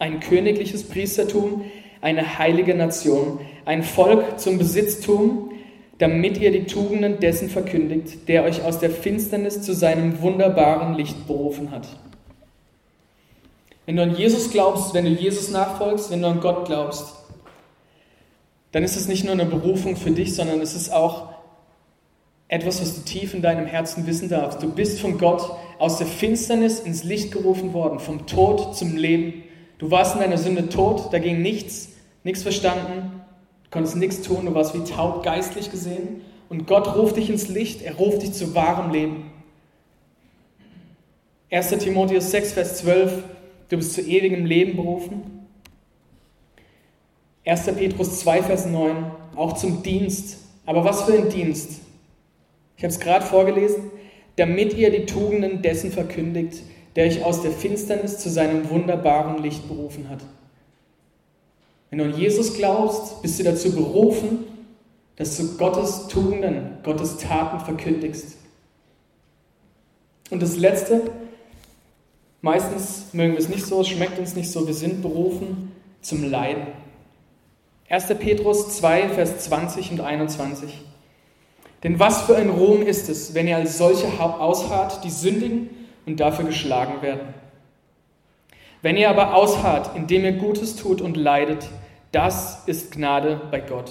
ein 0.00 0.18
königliches 0.18 0.88
Priestertum, 0.88 1.66
eine 2.00 2.40
heilige 2.40 2.74
Nation, 2.74 3.38
ein 3.64 3.84
Volk 3.84 4.40
zum 4.40 4.58
Besitztum, 4.58 5.52
damit 5.98 6.38
ihr 6.38 6.50
die 6.50 6.64
Tugenden 6.64 7.20
dessen 7.20 7.48
verkündigt, 7.48 8.26
der 8.26 8.42
euch 8.42 8.64
aus 8.64 8.80
der 8.80 8.90
Finsternis 8.90 9.62
zu 9.62 9.72
seinem 9.72 10.20
wunderbaren 10.20 10.94
Licht 10.94 11.28
berufen 11.28 11.70
hat. 11.70 11.86
Wenn 13.88 13.96
du 13.96 14.02
an 14.02 14.16
Jesus 14.16 14.50
glaubst, 14.50 14.92
wenn 14.92 15.06
du 15.06 15.10
Jesus 15.12 15.48
nachfolgst, 15.48 16.10
wenn 16.10 16.20
du 16.20 16.28
an 16.28 16.40
Gott 16.40 16.66
glaubst, 16.66 17.06
dann 18.70 18.84
ist 18.84 18.96
es 18.96 19.08
nicht 19.08 19.24
nur 19.24 19.32
eine 19.32 19.46
Berufung 19.46 19.96
für 19.96 20.10
dich, 20.10 20.34
sondern 20.34 20.60
es 20.60 20.74
ist 20.74 20.92
auch 20.92 21.30
etwas, 22.48 22.82
was 22.82 22.96
du 22.96 23.00
tief 23.00 23.32
in 23.32 23.40
deinem 23.40 23.64
Herzen 23.64 24.06
wissen 24.06 24.28
darfst. 24.28 24.62
Du 24.62 24.70
bist 24.70 25.00
von 25.00 25.16
Gott 25.16 25.56
aus 25.78 25.96
der 25.96 26.06
Finsternis 26.06 26.80
ins 26.80 27.02
Licht 27.02 27.32
gerufen 27.32 27.72
worden, 27.72 27.98
vom 27.98 28.26
Tod 28.26 28.76
zum 28.76 28.94
Leben. 28.94 29.42
Du 29.78 29.90
warst 29.90 30.16
in 30.16 30.20
deiner 30.20 30.36
Sünde 30.36 30.68
tot, 30.68 31.10
da 31.10 31.18
ging 31.18 31.40
nichts, 31.40 31.88
nichts 32.24 32.42
verstanden, 32.42 33.22
du 33.64 33.70
konntest 33.70 33.96
nichts 33.96 34.20
tun, 34.20 34.44
du 34.44 34.54
warst 34.54 34.74
wie 34.74 34.84
taub 34.84 35.22
geistlich 35.22 35.70
gesehen. 35.70 36.20
Und 36.50 36.66
Gott 36.66 36.94
ruft 36.94 37.16
dich 37.16 37.30
ins 37.30 37.48
Licht, 37.48 37.80
er 37.80 37.94
ruft 37.94 38.20
dich 38.20 38.34
zu 38.34 38.54
wahrem 38.54 38.90
Leben. 38.90 39.30
1. 41.50 41.70
Timotheus 41.70 42.30
6, 42.30 42.52
Vers 42.52 42.76
12, 42.80 43.22
du 43.68 43.76
bist 43.76 43.94
zu 43.94 44.02
ewigem 44.02 44.46
Leben 44.46 44.76
berufen. 44.76 45.46
1. 47.44 47.64
Petrus 47.76 48.20
2, 48.20 48.42
Vers 48.42 48.66
9, 48.66 49.10
auch 49.36 49.54
zum 49.54 49.82
Dienst. 49.82 50.38
Aber 50.66 50.84
was 50.84 51.02
für 51.02 51.14
ein 51.14 51.30
Dienst? 51.30 51.80
Ich 52.76 52.84
habe 52.84 52.92
es 52.92 53.00
gerade 53.00 53.24
vorgelesen, 53.24 53.90
damit 54.36 54.74
ihr 54.74 54.90
die 54.90 55.06
Tugenden 55.06 55.62
dessen 55.62 55.90
verkündigt, 55.90 56.62
der 56.94 57.06
euch 57.06 57.24
aus 57.24 57.42
der 57.42 57.50
Finsternis 57.50 58.18
zu 58.18 58.28
seinem 58.28 58.68
wunderbaren 58.70 59.42
Licht 59.42 59.66
berufen 59.66 60.08
hat. 60.08 60.20
Wenn 61.90 62.00
du 62.00 62.04
an 62.04 62.18
Jesus 62.18 62.54
glaubst, 62.54 63.22
bist 63.22 63.38
du 63.38 63.44
dazu 63.44 63.72
berufen, 63.72 64.44
dass 65.16 65.36
du 65.36 65.56
Gottes 65.56 66.06
Tugenden, 66.08 66.78
Gottes 66.82 67.16
Taten 67.16 67.60
verkündigst. 67.60 68.36
Und 70.30 70.42
das 70.42 70.56
Letzte, 70.56 71.10
meistens 72.40 73.12
mögen 73.12 73.32
wir 73.32 73.38
es 73.38 73.48
nicht 73.48 73.66
so, 73.66 73.80
es 73.80 73.88
schmeckt 73.88 74.18
uns 74.18 74.34
nicht 74.34 74.50
so, 74.50 74.66
wir 74.66 74.74
sind 74.74 75.02
berufen 75.02 75.72
zum 76.00 76.28
Leiden. 76.30 76.66
1. 77.88 78.06
Petrus 78.18 78.76
2, 78.76 79.08
Vers 79.08 79.38
20 79.40 79.92
und 79.92 80.00
21. 80.00 80.70
Denn 81.82 81.98
was 81.98 82.22
für 82.22 82.36
ein 82.36 82.50
Ruhm 82.50 82.82
ist 82.82 83.08
es, 83.08 83.34
wenn 83.34 83.48
ihr 83.48 83.56
als 83.56 83.78
solche 83.78 84.06
ausharrt, 84.20 85.04
die 85.04 85.10
sündigen 85.10 85.70
und 86.06 86.20
dafür 86.20 86.44
geschlagen 86.44 87.02
werden. 87.02 87.34
Wenn 88.82 88.96
ihr 88.96 89.10
aber 89.10 89.34
ausharrt, 89.34 89.96
indem 89.96 90.24
ihr 90.24 90.32
Gutes 90.32 90.76
tut 90.76 91.00
und 91.00 91.16
leidet, 91.16 91.68
das 92.12 92.62
ist 92.66 92.92
Gnade 92.92 93.40
bei 93.50 93.60
Gott. 93.60 93.90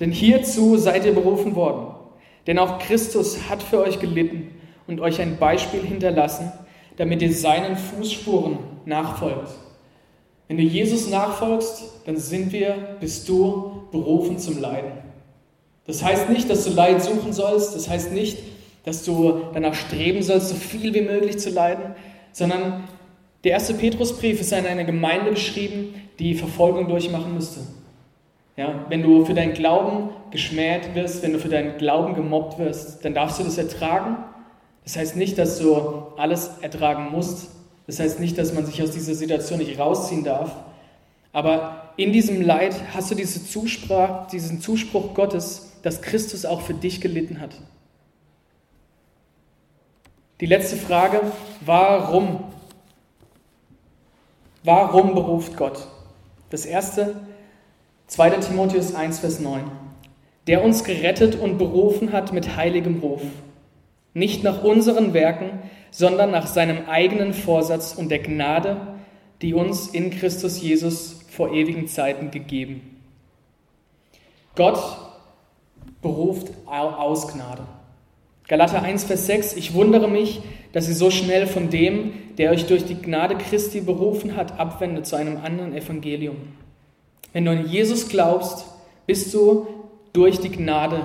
Denn 0.00 0.10
hierzu 0.10 0.76
seid 0.76 1.04
ihr 1.04 1.14
berufen 1.14 1.54
worden. 1.54 1.94
Denn 2.46 2.58
auch 2.58 2.78
Christus 2.78 3.48
hat 3.48 3.62
für 3.62 3.80
euch 3.80 4.00
gelitten 4.00 4.50
und 4.86 5.00
euch 5.00 5.20
ein 5.20 5.38
Beispiel 5.38 5.80
hinterlassen, 5.80 6.52
damit 6.96 7.22
ihr 7.22 7.32
seinen 7.32 7.76
Fußspuren 7.76 8.58
nachfolgt. 8.84 9.50
Wenn 10.48 10.58
du 10.58 10.62
Jesus 10.62 11.08
nachfolgst, 11.08 11.84
dann 12.06 12.16
sind 12.16 12.52
wir, 12.52 12.96
bist 13.00 13.28
du 13.28 13.86
berufen 13.90 14.38
zum 14.38 14.60
Leiden. 14.60 14.92
Das 15.86 16.02
heißt 16.02 16.30
nicht, 16.30 16.48
dass 16.48 16.64
du 16.64 16.70
Leid 16.70 17.02
suchen 17.02 17.32
sollst, 17.32 17.74
das 17.74 17.88
heißt 17.88 18.12
nicht, 18.12 18.38
dass 18.84 19.04
du 19.04 19.40
danach 19.52 19.74
streben 19.74 20.22
sollst, 20.22 20.48
so 20.50 20.54
viel 20.54 20.94
wie 20.94 21.00
möglich 21.00 21.38
zu 21.38 21.50
leiden, 21.50 21.94
sondern 22.32 22.84
der 23.42 23.52
erste 23.52 23.74
Petrusbrief 23.74 24.40
ist 24.40 24.52
an 24.52 24.66
eine 24.66 24.84
Gemeinde 24.84 25.30
geschrieben, 25.30 25.94
die 26.18 26.34
Verfolgung 26.34 26.88
durchmachen 26.88 27.34
müsste. 27.34 27.60
Ja, 28.56 28.86
wenn 28.88 29.02
du 29.02 29.24
für 29.24 29.34
deinen 29.34 29.52
Glauben 29.52 30.10
geschmäht 30.30 30.94
wirst, 30.94 31.22
wenn 31.22 31.32
du 31.32 31.38
für 31.38 31.48
deinen 31.48 31.76
Glauben 31.76 32.14
gemobbt 32.14 32.58
wirst, 32.58 33.04
dann 33.04 33.14
darfst 33.14 33.40
du 33.40 33.44
das 33.44 33.58
ertragen. 33.58 34.16
Das 34.84 34.96
heißt 34.96 35.16
nicht, 35.16 35.38
dass 35.38 35.58
du 35.58 36.12
alles 36.16 36.50
ertragen 36.60 37.10
musst. 37.10 37.48
Das 37.86 37.98
heißt 37.98 38.20
nicht, 38.20 38.38
dass 38.38 38.52
man 38.52 38.64
sich 38.66 38.82
aus 38.82 38.90
dieser 38.90 39.14
Situation 39.14 39.58
nicht 39.58 39.78
rausziehen 39.78 40.24
darf. 40.24 40.52
Aber 41.32 41.92
in 41.96 42.12
diesem 42.12 42.42
Leid 42.42 42.74
hast 42.94 43.10
du 43.10 43.14
diese 43.14 43.44
Zusprach, 43.44 44.28
diesen 44.28 44.60
Zuspruch 44.60 45.14
Gottes, 45.14 45.72
dass 45.82 46.00
Christus 46.00 46.44
auch 46.44 46.60
für 46.60 46.74
dich 46.74 47.00
gelitten 47.00 47.40
hat. 47.40 47.50
Die 50.40 50.46
letzte 50.46 50.76
Frage, 50.76 51.20
warum? 51.64 52.44
Warum 54.62 55.14
beruft 55.14 55.56
Gott? 55.56 55.88
Das 56.50 56.66
erste, 56.66 57.16
2. 58.08 58.30
Timotheus 58.30 58.94
1, 58.94 59.20
Vers 59.20 59.40
9. 59.40 59.64
Der 60.46 60.62
uns 60.62 60.84
gerettet 60.84 61.36
und 61.36 61.58
berufen 61.58 62.12
hat 62.12 62.32
mit 62.32 62.56
heiligem 62.56 63.00
Ruf. 63.00 63.22
Nicht 64.14 64.42
nach 64.44 64.62
unseren 64.62 65.12
Werken, 65.12 65.58
sondern 65.90 66.30
nach 66.30 66.46
seinem 66.46 66.88
eigenen 66.88 67.34
Vorsatz 67.34 67.94
und 67.94 68.08
der 68.08 68.20
Gnade, 68.20 68.76
die 69.42 69.54
uns 69.54 69.88
in 69.88 70.10
Christus 70.10 70.62
Jesus 70.62 71.20
vor 71.28 71.52
ewigen 71.52 71.88
Zeiten 71.88 72.30
gegeben. 72.30 73.00
Gott 74.54 74.80
beruft 76.00 76.52
aus 76.66 77.28
Gnade. 77.32 77.64
Galater 78.46 78.82
1, 78.82 79.04
Vers 79.04 79.26
6, 79.26 79.54
ich 79.54 79.74
wundere 79.74 80.08
mich, 80.08 80.42
dass 80.72 80.88
ihr 80.88 80.94
so 80.94 81.10
schnell 81.10 81.46
von 81.46 81.70
dem, 81.70 82.12
der 82.36 82.50
euch 82.50 82.66
durch 82.66 82.84
die 82.84 83.00
Gnade 83.00 83.36
Christi 83.36 83.80
berufen 83.80 84.36
hat, 84.36 84.58
abwendet 84.58 85.06
zu 85.06 85.16
einem 85.16 85.38
anderen 85.38 85.74
Evangelium. 85.74 86.36
Wenn 87.32 87.46
du 87.46 87.52
an 87.52 87.68
Jesus 87.68 88.08
glaubst, 88.08 88.66
bist 89.06 89.32
du 89.34 89.66
durch 90.12 90.38
die 90.40 90.50
Gnade 90.50 91.04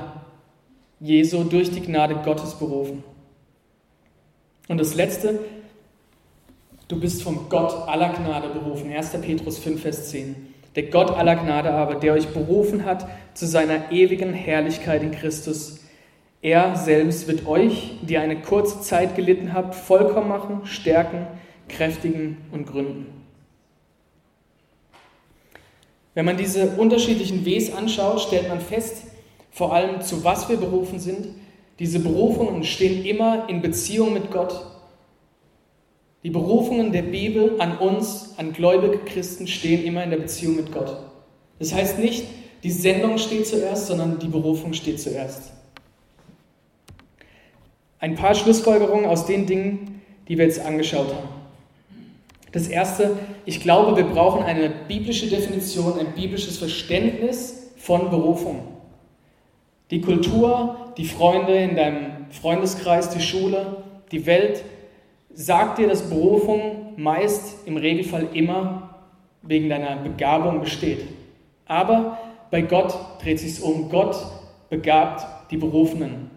Jesu, 0.99 1.43
durch 1.43 1.71
die 1.71 1.81
Gnade 1.81 2.15
Gottes 2.23 2.55
berufen. 2.55 3.03
Und 4.67 4.79
das 4.79 4.95
Letzte, 4.95 5.39
du 6.87 6.99
bist 6.99 7.23
vom 7.23 7.47
Gott 7.49 7.87
aller 7.87 8.13
Gnade 8.13 8.49
berufen. 8.49 8.91
1. 8.91 9.11
Petrus 9.21 9.57
5, 9.57 9.81
Vers 9.81 10.09
10. 10.09 10.35
Der 10.75 10.83
Gott 10.83 11.11
aller 11.11 11.35
Gnade 11.35 11.71
aber, 11.71 11.95
der 11.95 12.13
euch 12.13 12.27
berufen 12.27 12.85
hat 12.85 13.07
zu 13.33 13.47
seiner 13.47 13.91
ewigen 13.91 14.33
Herrlichkeit 14.33 15.01
in 15.01 15.11
Christus. 15.11 15.79
Er 16.41 16.75
selbst 16.75 17.27
wird 17.27 17.47
euch, 17.47 17.97
die 18.01 18.17
eine 18.17 18.41
kurze 18.41 18.81
Zeit 18.81 19.15
gelitten 19.15 19.53
habt, 19.53 19.75
vollkommen 19.75 20.29
machen, 20.29 20.65
stärken, 20.65 21.27
kräftigen 21.67 22.37
und 22.51 22.65
gründen. 22.65 23.07
Wenn 26.13 26.25
man 26.25 26.37
diese 26.37 26.71
unterschiedlichen 26.71 27.45
Ws 27.45 27.73
anschaut, 27.73 28.21
stellt 28.21 28.49
man 28.49 28.59
fest, 28.59 29.03
vor 29.51 29.73
allem 29.73 30.01
zu 30.01 30.23
was 30.23 30.49
wir 30.49 30.57
berufen 30.57 30.99
sind. 30.99 31.27
Diese 31.79 31.99
Berufungen 31.99 32.63
stehen 32.63 33.05
immer 33.05 33.47
in 33.49 33.61
Beziehung 33.61 34.13
mit 34.13 34.31
Gott. 34.31 34.65
Die 36.23 36.29
Berufungen 36.29 36.91
der 36.91 37.03
Bibel 37.03 37.59
an 37.59 37.77
uns, 37.77 38.33
an 38.37 38.51
gläubige 38.51 38.99
Christen, 38.99 39.47
stehen 39.47 39.85
immer 39.85 40.03
in 40.03 40.09
der 40.09 40.17
Beziehung 40.17 40.57
mit 40.57 40.71
Gott. 40.71 40.97
Das 41.59 41.73
heißt 41.73 41.97
nicht, 41.99 42.25
die 42.63 42.71
Sendung 42.71 43.17
steht 43.17 43.47
zuerst, 43.47 43.87
sondern 43.87 44.19
die 44.19 44.27
Berufung 44.27 44.73
steht 44.73 44.99
zuerst. 44.99 45.53
Ein 47.99 48.15
paar 48.15 48.35
Schlussfolgerungen 48.35 49.05
aus 49.05 49.25
den 49.25 49.45
Dingen, 49.45 50.01
die 50.27 50.37
wir 50.37 50.45
jetzt 50.45 50.65
angeschaut 50.65 51.13
haben. 51.13 51.29
Das 52.51 52.67
erste, 52.67 53.17
ich 53.45 53.61
glaube, 53.61 53.95
wir 53.95 54.05
brauchen 54.05 54.43
eine 54.43 54.69
biblische 54.87 55.27
Definition, 55.27 55.99
ein 55.99 56.13
biblisches 56.15 56.57
Verständnis 56.57 57.71
von 57.77 58.09
Berufung. 58.09 58.61
Die 59.91 60.01
Kultur, 60.01 60.93
die 60.97 61.05
Freunde 61.05 61.55
in 61.55 61.75
deinem 61.75 62.29
Freundeskreis, 62.29 63.09
die 63.09 63.21
Schule, 63.21 63.83
die 64.11 64.25
Welt 64.25 64.63
sagt 65.33 65.79
dir, 65.79 65.87
dass 65.87 66.09
Berufung 66.09 66.93
meist 66.97 67.65
im 67.65 67.77
Regelfall 67.77 68.27
immer 68.33 68.95
wegen 69.41 69.69
deiner 69.69 69.95
Begabung 69.97 70.59
besteht. 70.59 71.05
Aber 71.65 72.19
bei 72.51 72.61
Gott 72.61 72.93
dreht 73.21 73.39
sich 73.39 73.61
um. 73.63 73.89
Gott 73.89 74.17
begabt 74.69 75.51
die 75.51 75.57
Berufenen. 75.57 76.29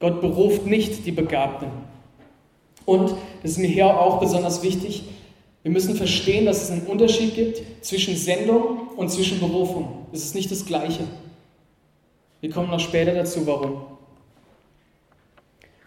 Gott 0.00 0.20
beruft 0.20 0.66
nicht 0.66 1.06
die 1.06 1.12
Begabten. 1.12 1.68
Und, 2.84 3.14
das 3.42 3.52
ist 3.52 3.58
mir 3.58 3.68
hier 3.68 3.86
auch 3.86 4.18
besonders 4.18 4.62
wichtig, 4.62 5.04
wir 5.62 5.72
müssen 5.72 5.96
verstehen, 5.96 6.46
dass 6.46 6.62
es 6.62 6.70
einen 6.70 6.86
Unterschied 6.86 7.34
gibt 7.34 7.60
zwischen 7.84 8.16
Sendung 8.16 8.88
und 8.96 9.10
zwischen 9.10 9.38
Berufung. 9.40 10.06
Es 10.12 10.24
ist 10.24 10.34
nicht 10.34 10.50
das 10.50 10.64
Gleiche. 10.64 11.04
Wir 12.40 12.50
kommen 12.50 12.70
noch 12.70 12.80
später 12.80 13.14
dazu, 13.14 13.46
warum. 13.46 13.82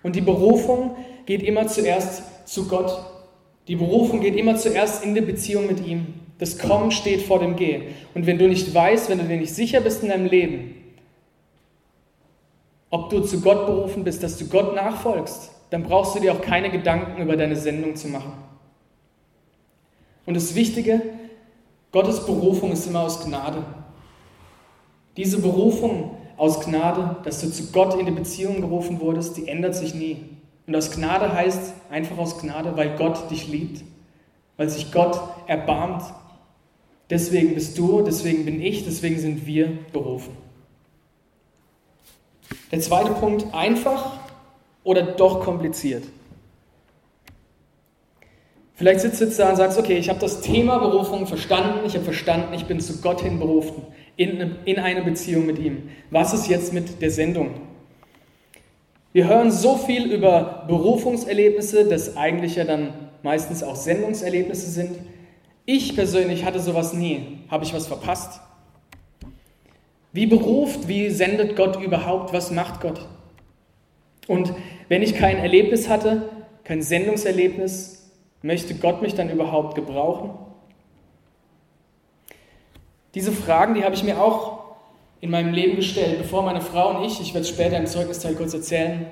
Und 0.04 0.16
die 0.16 0.22
Berufung 0.22 0.96
geht 1.26 1.44
immer 1.44 1.68
zuerst 1.68 2.48
zu 2.48 2.68
Gott. 2.68 3.06
Die 3.68 3.76
Berufung 3.76 4.20
geht 4.20 4.36
immer 4.36 4.56
zuerst 4.56 5.04
in 5.04 5.16
die 5.16 5.22
Beziehung 5.22 5.68
mit 5.68 5.86
ihm. 5.86 6.14
Das 6.40 6.58
Kommen 6.58 6.92
steht 6.92 7.22
vor 7.22 7.40
dem 7.40 7.56
Gehen. 7.56 7.94
Und 8.16 8.26
wenn 8.26 8.40
du 8.40 8.48
nicht 8.48 8.74
weißt, 8.74 9.10
wenn 9.10 9.20
du 9.20 9.26
dir 9.26 9.38
nicht 9.38 9.54
sicher 9.54 9.80
bist 9.80 10.02
in 10.02 10.10
deinem 10.10 10.26
Leben, 10.26 10.76
ob 12.90 13.10
du 13.10 13.22
zu 13.22 13.42
Gott 13.42 13.68
berufen 13.68 14.04
bist, 14.04 14.24
dass 14.24 14.38
du 14.38 14.48
Gott 14.48 14.76
nachfolgst, 14.76 15.52
dann 15.70 15.84
brauchst 15.84 16.16
du 16.16 16.20
dir 16.20 16.34
auch 16.34 16.42
keine 16.42 16.70
Gedanken 16.70 17.22
über 17.22 17.38
deine 17.38 17.56
Sendung 17.56 17.96
zu 17.96 18.10
machen. 18.10 18.34
Und 20.26 20.34
das 20.34 20.56
Wichtige, 20.56 21.02
Gottes 21.92 22.26
Berufung 22.26 22.72
ist 22.72 22.88
immer 22.88 23.04
aus 23.04 23.24
Gnade. 23.24 23.64
Diese 25.16 25.40
Berufung 25.40 26.18
aus 26.42 26.60
Gnade, 26.62 27.18
dass 27.24 27.40
du 27.40 27.52
zu 27.52 27.68
Gott 27.68 28.00
in 28.00 28.08
die 28.08 28.12
Beziehung 28.12 28.62
gerufen 28.62 29.00
wurdest, 29.00 29.38
die 29.38 29.48
ändert 29.48 29.76
sich 29.76 29.94
nie. 29.94 30.26
Und 30.66 30.76
aus 30.76 30.90
Gnade 30.90 31.32
heißt 31.32 31.76
einfach 31.92 32.18
aus 32.18 32.40
Gnade, 32.40 32.76
weil 32.76 32.96
Gott 32.98 33.30
dich 33.30 33.48
liebt, 33.48 33.84
weil 34.58 34.68
sich 34.68 34.92
Gott 34.92 35.20
erbarmt. 35.46 36.02
Deswegen 37.12 37.54
bist 37.54 37.78
du, 37.78 38.02
deswegen 38.02 38.44
bin 38.44 38.60
ich, 38.60 38.86
deswegen 38.86 39.20
sind 39.20 39.46
wir 39.46 39.78
berufen. 39.94 40.36
Der 42.72 42.80
zweite 42.80 43.12
Punkt, 43.12 43.54
einfach 43.54 44.18
oder 44.84 45.04
doch 45.04 45.42
kompliziert. 45.42 46.06
Vielleicht 48.74 49.02
sitzt 49.02 49.22
du 49.22 49.26
jetzt 49.26 49.38
da 49.38 49.52
und 49.52 49.58
sagst, 49.58 49.78
okay, 49.78 50.00
ich 50.00 50.10
habe 50.10 50.18
das 50.18 50.42
Thema 50.42 50.80
Berufung 50.80 51.28
verstanden, 51.28 51.86
ich 51.86 51.94
habe 51.94 52.04
verstanden, 52.04 52.52
ich 52.56 52.66
bin 52.66 52.80
zu 52.80 53.00
Gott 53.00 53.22
hin 53.22 53.38
berufen, 53.38 53.84
in, 54.22 54.56
in 54.66 54.80
eine 54.80 55.02
Beziehung 55.02 55.46
mit 55.46 55.60
ihm. 55.60 55.90
Was 56.10 56.34
ist 56.34 56.48
jetzt 56.48 56.74
mit 56.74 57.02
der 57.02 57.12
Sendung? 57.12 57.52
Wir 59.14 59.28
hören 59.28 59.52
so 59.52 59.78
viel 59.78 60.12
über 60.12 60.66
Berufungserlebnisse, 60.68 61.86
das 61.86 62.16
eigentlich 62.16 62.56
ja 62.56 62.64
dann 62.64 62.94
meistens 63.24 63.64
auch 63.64 63.76
Sendungserlebnisse 63.76 64.70
sind. 64.70 64.98
Ich 65.66 65.96
persönlich 65.96 66.46
hatte 66.46 66.60
sowas 66.60 66.94
nie. 66.94 67.40
Habe 67.50 67.66
ich 67.66 67.74
was 67.74 67.88
verpasst? 67.88 68.40
Wie 70.14 70.26
beruft, 70.26 70.88
wie 70.88 71.10
sendet 71.10 71.56
Gott 71.56 71.82
überhaupt? 71.82 72.34
Was 72.34 72.52
macht 72.52 72.82
Gott? 72.82 73.08
Und 74.28 74.54
wenn 74.88 75.02
ich 75.02 75.16
kein 75.16 75.38
Erlebnis 75.38 75.90
hatte, 75.90 76.30
kein 76.64 76.82
Sendungserlebnis, 76.82 78.02
Möchte 78.44 78.74
Gott 78.74 79.02
mich 79.02 79.14
dann 79.14 79.30
überhaupt 79.30 79.76
gebrauchen? 79.76 80.32
Diese 83.14 83.32
Fragen, 83.32 83.74
die 83.74 83.84
habe 83.84 83.96
ich 83.96 84.04
mir 84.04 84.22
auch 84.22 84.60
in 85.20 85.30
meinem 85.30 85.54
Leben 85.54 85.76
gestellt, 85.76 86.18
bevor 86.18 86.44
meine 86.44 86.62
Frau 86.62 86.98
und 86.98 87.06
ich, 87.06 87.20
ich 87.22 87.34
werde 87.34 87.42
es 87.42 87.50
später 87.50 87.78
im 87.78 87.86
Zeugnisteil 87.86 88.36
kurz 88.36 88.54
erzählen, 88.54 89.08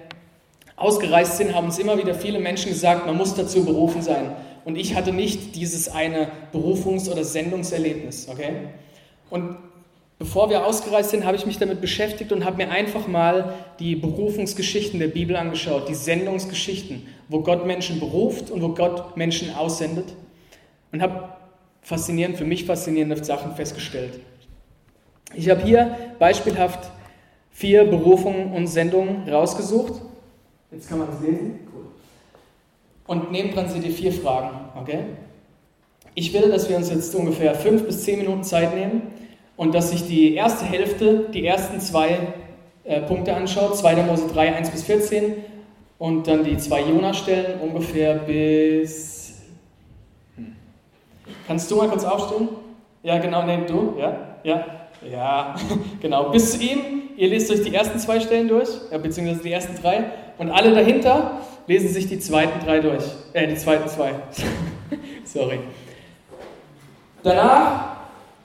ausgereist 0.76 1.38
sind, 1.38 1.54
haben 1.54 1.66
uns 1.66 1.78
immer 1.78 1.98
wieder 1.98 2.16
viele 2.16 2.40
Menschen 2.40 2.70
gesagt, 2.70 3.06
man 3.06 3.18
muss 3.18 3.36
dazu 3.36 3.66
berufen 3.66 4.02
sein. 4.02 4.32
Und 4.66 4.78
ich 4.78 4.96
hatte 4.96 5.12
nicht 5.12 5.56
dieses 5.56 5.90
eine 5.90 6.30
Berufungs- 6.54 7.10
oder 7.10 7.24
Sendungserlebnis, 7.24 8.28
okay? 8.30 8.70
Und 9.30 9.58
Bevor 10.20 10.50
wir 10.50 10.66
ausgereist 10.66 11.12
sind, 11.12 11.26
habe 11.26 11.38
ich 11.38 11.46
mich 11.46 11.60
damit 11.60 11.80
beschäftigt 11.80 12.34
und 12.34 12.44
habe 12.44 12.58
mir 12.58 12.70
einfach 12.70 13.08
mal 13.08 13.54
die 13.80 13.96
Berufungsgeschichten 13.96 15.00
der 15.00 15.08
Bibel 15.08 15.38
angeschaut, 15.38 15.88
die 15.88 15.96
Sendungsgeschichten, 15.96 17.08
wo 17.30 17.40
Gott 17.40 17.66
Menschen 17.66 18.02
beruft 18.02 18.52
und 18.52 18.62
wo 18.62 18.68
Gott 18.70 19.16
Menschen 19.16 19.56
aussendet 19.56 20.14
und 20.92 21.02
habe 21.02 21.30
faszinierend, 21.82 22.38
für 22.38 22.46
mich 22.46 22.66
faszinierende 22.66 23.24
Sachen 23.24 23.56
festgestellt. 23.56 24.20
Ich 25.34 25.50
habe 25.50 25.62
hier 25.62 25.96
beispielhaft 26.18 26.92
vier 27.52 27.84
Berufungen 27.86 28.54
und 28.54 28.68
Sendungen 28.68 29.28
rausgesucht. 29.30 30.02
Jetzt 30.72 30.90
kann 30.90 31.00
man 31.00 31.08
das 31.10 31.22
lesen. 31.22 31.60
Cool. 31.74 31.86
Und 33.08 33.32
neben 33.32 33.52
dran 33.52 33.70
sind 33.70 33.84
die 33.84 33.92
vier 33.92 34.14
Fragen, 34.14 34.58
okay? 34.80 35.00
Ich 36.16 36.34
will, 36.34 36.50
dass 36.50 36.70
wir 36.70 36.78
uns 36.78 36.90
jetzt 36.90 37.14
ungefähr 37.16 37.56
fünf 37.56 37.86
bis 37.86 38.04
zehn 38.04 38.20
Minuten 38.20 38.44
Zeit 38.44 38.76
nehmen 38.76 39.04
und 39.58 39.76
dass 39.76 39.92
sich 39.92 40.08
die 40.08 40.36
erste 40.36 40.66
Hälfte, 40.66 41.30
die 41.34 41.46
ersten 41.46 41.80
zwei 41.80 42.34
äh, 42.84 43.02
Punkte 43.02 43.36
anschaut, 43.36 43.78
2. 43.78 44.04
Mose 44.04 44.28
3, 44.34 44.56
1 44.56 44.70
bis 44.72 44.84
14 44.84 45.36
und 45.98 46.28
dann 46.28 46.44
die 46.44 46.58
zwei 46.58 46.82
Jona-Stellen 46.82 47.60
ungefähr 47.60 48.16
bis... 48.16 49.19
Kannst 51.48 51.70
du 51.70 51.78
mal 51.78 51.90
kurz 51.90 52.04
aufstehen? 52.04 52.50
Ja, 53.04 53.18
genau, 53.18 53.44
nee, 53.44 53.60
du, 53.68 53.96
ja, 53.98 54.18
ja, 54.44 54.66
ja, 55.10 55.56
genau, 56.02 56.30
bis 56.30 56.52
zu 56.52 56.64
ihm. 56.64 56.80
Ihr 57.18 57.30
lest 57.30 57.52
euch 57.52 57.62
die 57.64 57.74
ersten 57.74 58.00
zwei 58.00 58.20
Stellen 58.20 58.48
durch, 58.48 58.70
ja, 58.92 58.98
beziehungsweise 58.98 59.42
die 59.42 59.52
ersten 59.52 59.82
drei 59.82 60.06
und 60.38 60.52
alle 60.52 60.74
dahinter 60.74 61.42
lesen 61.68 61.90
sich 61.90 62.08
die 62.08 62.20
zweiten 62.20 62.66
drei 62.66 62.80
durch, 62.80 63.04
äh, 63.34 63.48
die 63.48 63.56
zweiten 63.56 63.88
zwei. 63.88 64.14
Sorry. 65.26 65.60
Danach 67.24 67.98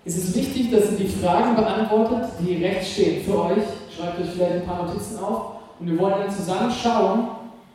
ist 0.04 0.18
es 0.18 0.36
wichtig, 0.36 0.70
dass 0.70 0.92
ihr 0.92 0.98
die 0.98 1.08
Fragen 1.08 1.56
beantwortet, 1.56 2.30
die 2.40 2.64
rechts 2.64 2.92
stehen 2.92 3.24
für 3.24 3.42
euch. 3.44 3.64
Schreibt 3.96 4.20
euch 4.20 4.30
vielleicht 4.34 4.52
ein 4.54 4.66
paar 4.66 4.84
Notizen 4.84 5.18
auf. 5.18 5.52
Und 5.80 5.90
wir 5.90 5.98
wollen 5.98 6.14
dann 6.18 6.30
zusammen 6.30 6.70
schauen, 6.70 7.28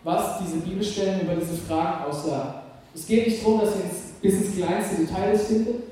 was 0.04 0.40
diese 0.40 0.58
Bibelstellen 0.58 1.22
über 1.22 1.36
diese 1.36 1.56
Fragen 1.56 2.06
aussagen. 2.06 2.54
Es 2.94 3.08
geht 3.08 3.28
nicht 3.28 3.42
darum, 3.42 3.62
dass 3.62 3.76
ihr 3.76 3.86
es 3.86 4.09
bis 4.22 4.34
ins 4.36 4.56
kleinste 4.56 4.98
Detail 4.98 5.38
findet, 5.38 5.84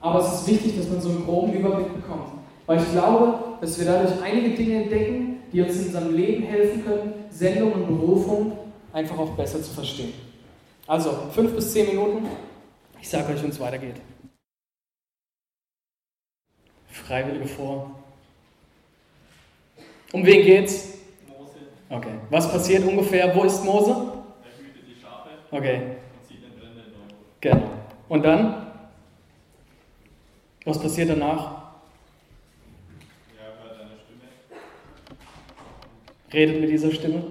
aber 0.00 0.20
es 0.20 0.34
ist 0.34 0.46
wichtig, 0.48 0.76
dass 0.76 0.88
man 0.88 1.00
so 1.00 1.08
einen 1.08 1.24
groben 1.24 1.52
Überblick 1.52 1.94
bekommt. 1.94 2.32
Weil 2.66 2.78
ich 2.78 2.90
glaube, 2.92 3.58
dass 3.60 3.78
wir 3.78 3.86
dadurch 3.86 4.20
einige 4.22 4.50
Dinge 4.50 4.82
entdecken, 4.82 5.40
die 5.52 5.62
uns 5.62 5.76
in 5.76 5.86
unserem 5.86 6.14
Leben 6.14 6.44
helfen 6.44 6.84
können, 6.84 7.14
Sendung 7.30 7.72
und 7.72 7.86
Berufung 7.86 8.58
einfach 8.92 9.18
auch 9.18 9.30
besser 9.30 9.62
zu 9.62 9.72
verstehen. 9.72 10.12
Also, 10.86 11.10
fünf 11.32 11.54
bis 11.54 11.72
zehn 11.72 11.86
Minuten. 11.86 12.26
Ich 13.00 13.08
sage 13.08 13.32
euch, 13.32 13.42
wenn 13.42 13.50
es 13.50 13.60
weitergeht. 13.60 13.96
Freiwillige 16.88 17.46
vor. 17.46 17.90
Um 20.12 20.24
wen 20.24 20.44
geht's? 20.44 20.94
Mose. 21.28 21.56
Okay. 21.90 22.14
Was 22.30 22.50
passiert 22.50 22.84
ungefähr? 22.84 23.34
Wo 23.34 23.44
ist 23.44 23.64
Mose? 23.64 23.90
Er 23.90 24.64
hütet 24.64 24.82
die 24.88 25.00
Schafe. 25.00 25.30
Okay. 25.50 25.76
Und 25.76 26.28
sieht 26.28 26.42
den 26.42 26.58
brennenden 26.58 26.92
Genau. 27.46 27.62
Und 28.08 28.24
dann? 28.24 28.66
Was 30.64 30.80
passiert 30.80 31.10
danach? 31.10 31.62
Redet 36.32 36.60
mit 36.60 36.70
dieser 36.70 36.90
Stimme. 36.90 37.22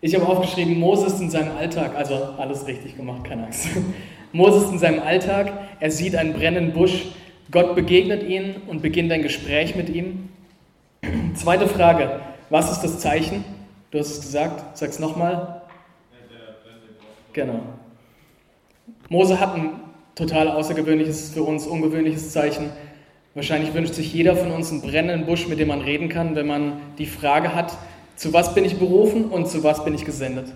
Ich 0.00 0.14
habe 0.14 0.26
aufgeschrieben, 0.26 0.78
Moses 0.78 1.20
in 1.20 1.28
seinem 1.28 1.54
Alltag, 1.56 1.94
also 1.94 2.14
alles 2.38 2.66
richtig 2.66 2.96
gemacht, 2.96 3.24
keine 3.24 3.44
Angst. 3.44 3.68
Moses 4.32 4.70
in 4.70 4.78
seinem 4.78 5.00
Alltag, 5.00 5.52
er 5.80 5.90
sieht 5.90 6.16
einen 6.16 6.32
brennenden 6.32 6.72
Busch, 6.72 7.06
Gott 7.50 7.74
begegnet 7.74 8.22
ihn 8.22 8.56
und 8.66 8.80
beginnt 8.80 9.12
ein 9.12 9.22
Gespräch 9.22 9.76
mit 9.76 9.90
ihm. 9.90 10.30
Zweite 11.34 11.68
Frage, 11.68 12.20
was 12.48 12.72
ist 12.72 12.80
das 12.80 12.98
Zeichen? 12.98 13.44
Du 13.94 14.00
hast 14.00 14.10
es 14.10 14.20
gesagt, 14.22 14.76
sag 14.76 14.88
es 14.88 14.98
nochmal. 14.98 15.62
Genau. 17.32 17.60
Mose 19.08 19.38
hat 19.38 19.54
ein 19.54 19.70
total 20.16 20.48
außergewöhnliches, 20.48 21.30
für 21.30 21.44
uns 21.44 21.64
ungewöhnliches 21.64 22.32
Zeichen. 22.32 22.72
Wahrscheinlich 23.34 23.72
wünscht 23.72 23.94
sich 23.94 24.12
jeder 24.12 24.34
von 24.34 24.50
uns 24.50 24.72
einen 24.72 24.82
brennenden 24.82 25.26
Busch, 25.26 25.46
mit 25.46 25.60
dem 25.60 25.68
man 25.68 25.80
reden 25.80 26.08
kann, 26.08 26.34
wenn 26.34 26.48
man 26.48 26.80
die 26.98 27.06
Frage 27.06 27.54
hat, 27.54 27.78
zu 28.16 28.32
was 28.32 28.52
bin 28.52 28.64
ich 28.64 28.80
berufen 28.80 29.26
und 29.26 29.46
zu 29.46 29.62
was 29.62 29.84
bin 29.84 29.94
ich 29.94 30.04
gesendet? 30.04 30.52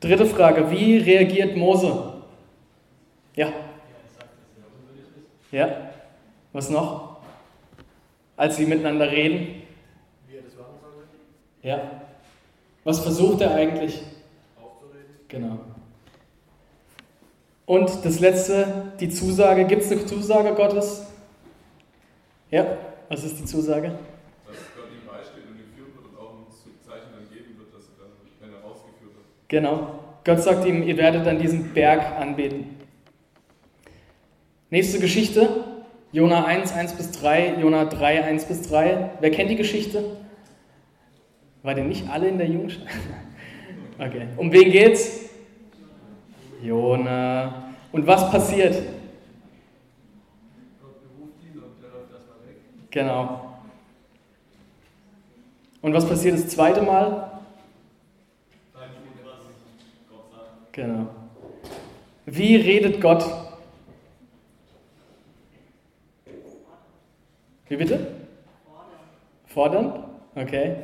Dritte 0.00 0.26
Frage, 0.26 0.70
wie 0.70 0.98
reagiert 0.98 1.56
Mose? 1.56 2.12
Ja. 3.34 3.50
Ja. 5.50 5.90
Was 6.52 6.68
noch? 6.68 7.22
Als 8.36 8.58
sie 8.58 8.66
miteinander 8.66 9.10
reden? 9.10 9.62
Wie 10.28 10.36
er 10.36 10.42
das 10.42 10.54
machen 10.54 10.74
soll? 10.82 10.88
Ja. 11.68 11.82
Was 12.82 13.00
versucht 13.00 13.42
er 13.42 13.54
eigentlich? 13.54 14.00
Aufzureden. 14.56 15.16
Genau. 15.28 15.58
Und 17.66 17.90
das 18.06 18.20
letzte, 18.20 18.92
die 18.98 19.10
Zusage. 19.10 19.66
Gibt 19.66 19.82
es 19.82 19.92
eine 19.92 20.06
Zusage 20.06 20.54
Gottes? 20.54 21.06
Ja. 22.50 22.78
Was 23.10 23.22
ist 23.22 23.38
die 23.38 23.44
Zusage? 23.44 23.98
Genau. 29.48 29.98
Gott 30.24 30.42
sagt 30.42 30.64
ihm, 30.64 30.82
ihr 30.82 30.96
werdet 30.96 31.26
an 31.26 31.38
diesem 31.38 31.74
Berg 31.74 32.18
anbeten. 32.18 32.78
Nächste 34.70 35.00
Geschichte. 35.00 35.64
Jona 36.12 36.46
1, 36.46 36.72
1 36.72 36.94
bis 36.94 37.12
3, 37.12 37.56
Jona 37.60 37.84
3, 37.84 38.24
1 38.24 38.46
bis 38.46 38.62
3. 38.70 39.10
Wer 39.20 39.30
kennt 39.30 39.50
die 39.50 39.56
Geschichte? 39.56 40.16
War 41.62 41.74
denn 41.74 41.88
nicht 41.88 42.08
alle 42.08 42.28
in 42.28 42.38
der 42.38 42.48
Jungschar? 42.48 42.86
Okay. 44.00 44.28
Um 44.36 44.52
wen 44.52 44.70
geht's? 44.70 45.28
Jona. 46.62 47.74
Und 47.90 48.06
was 48.06 48.30
passiert? 48.30 48.80
Genau. 52.90 53.58
Und 55.82 55.92
was 55.92 56.08
passiert 56.08 56.34
das 56.34 56.48
zweite 56.48 56.80
Mal? 56.82 57.40
Genau. 60.70 61.08
Wie 62.24 62.54
redet 62.54 63.00
Gott? 63.00 63.24
Wie 67.66 67.76
bitte? 67.76 68.12
Fordern. 69.46 70.04
Okay. 70.36 70.76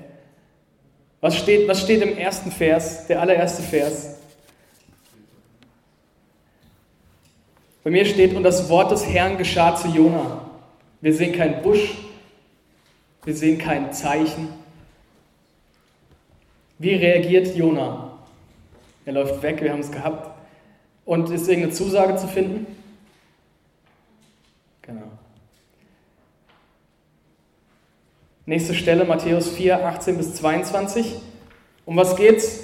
Was 1.24 1.38
steht, 1.38 1.66
was 1.66 1.80
steht 1.80 2.02
im 2.02 2.18
ersten 2.18 2.52
Vers, 2.52 3.06
der 3.06 3.18
allererste 3.18 3.62
Vers? 3.62 4.16
Bei 7.82 7.90
mir 7.90 8.04
steht, 8.04 8.34
und 8.34 8.42
das 8.42 8.68
Wort 8.68 8.90
des 8.90 9.06
Herrn 9.06 9.38
geschah 9.38 9.74
zu 9.74 9.88
Jona. 9.88 10.50
Wir 11.00 11.14
sehen 11.14 11.34
keinen 11.34 11.62
Busch, 11.62 11.96
wir 13.24 13.34
sehen 13.34 13.56
kein 13.56 13.90
Zeichen. 13.94 14.50
Wie 16.78 16.94
reagiert 16.94 17.56
Jona? 17.56 18.18
Er 19.06 19.14
läuft 19.14 19.40
weg, 19.40 19.62
wir 19.62 19.72
haben 19.72 19.80
es 19.80 19.90
gehabt. 19.90 20.30
Und 21.06 21.30
ist 21.30 21.48
irgendeine 21.48 21.72
Zusage 21.72 22.16
zu 22.16 22.28
finden? 22.28 22.66
Genau. 24.82 25.10
Nächste 28.46 28.74
Stelle, 28.74 29.06
Matthäus 29.06 29.48
4, 29.48 29.86
18 29.86 30.18
bis 30.18 30.34
22. 30.34 31.14
Um 31.86 31.96
was 31.96 32.14
geht's? 32.14 32.60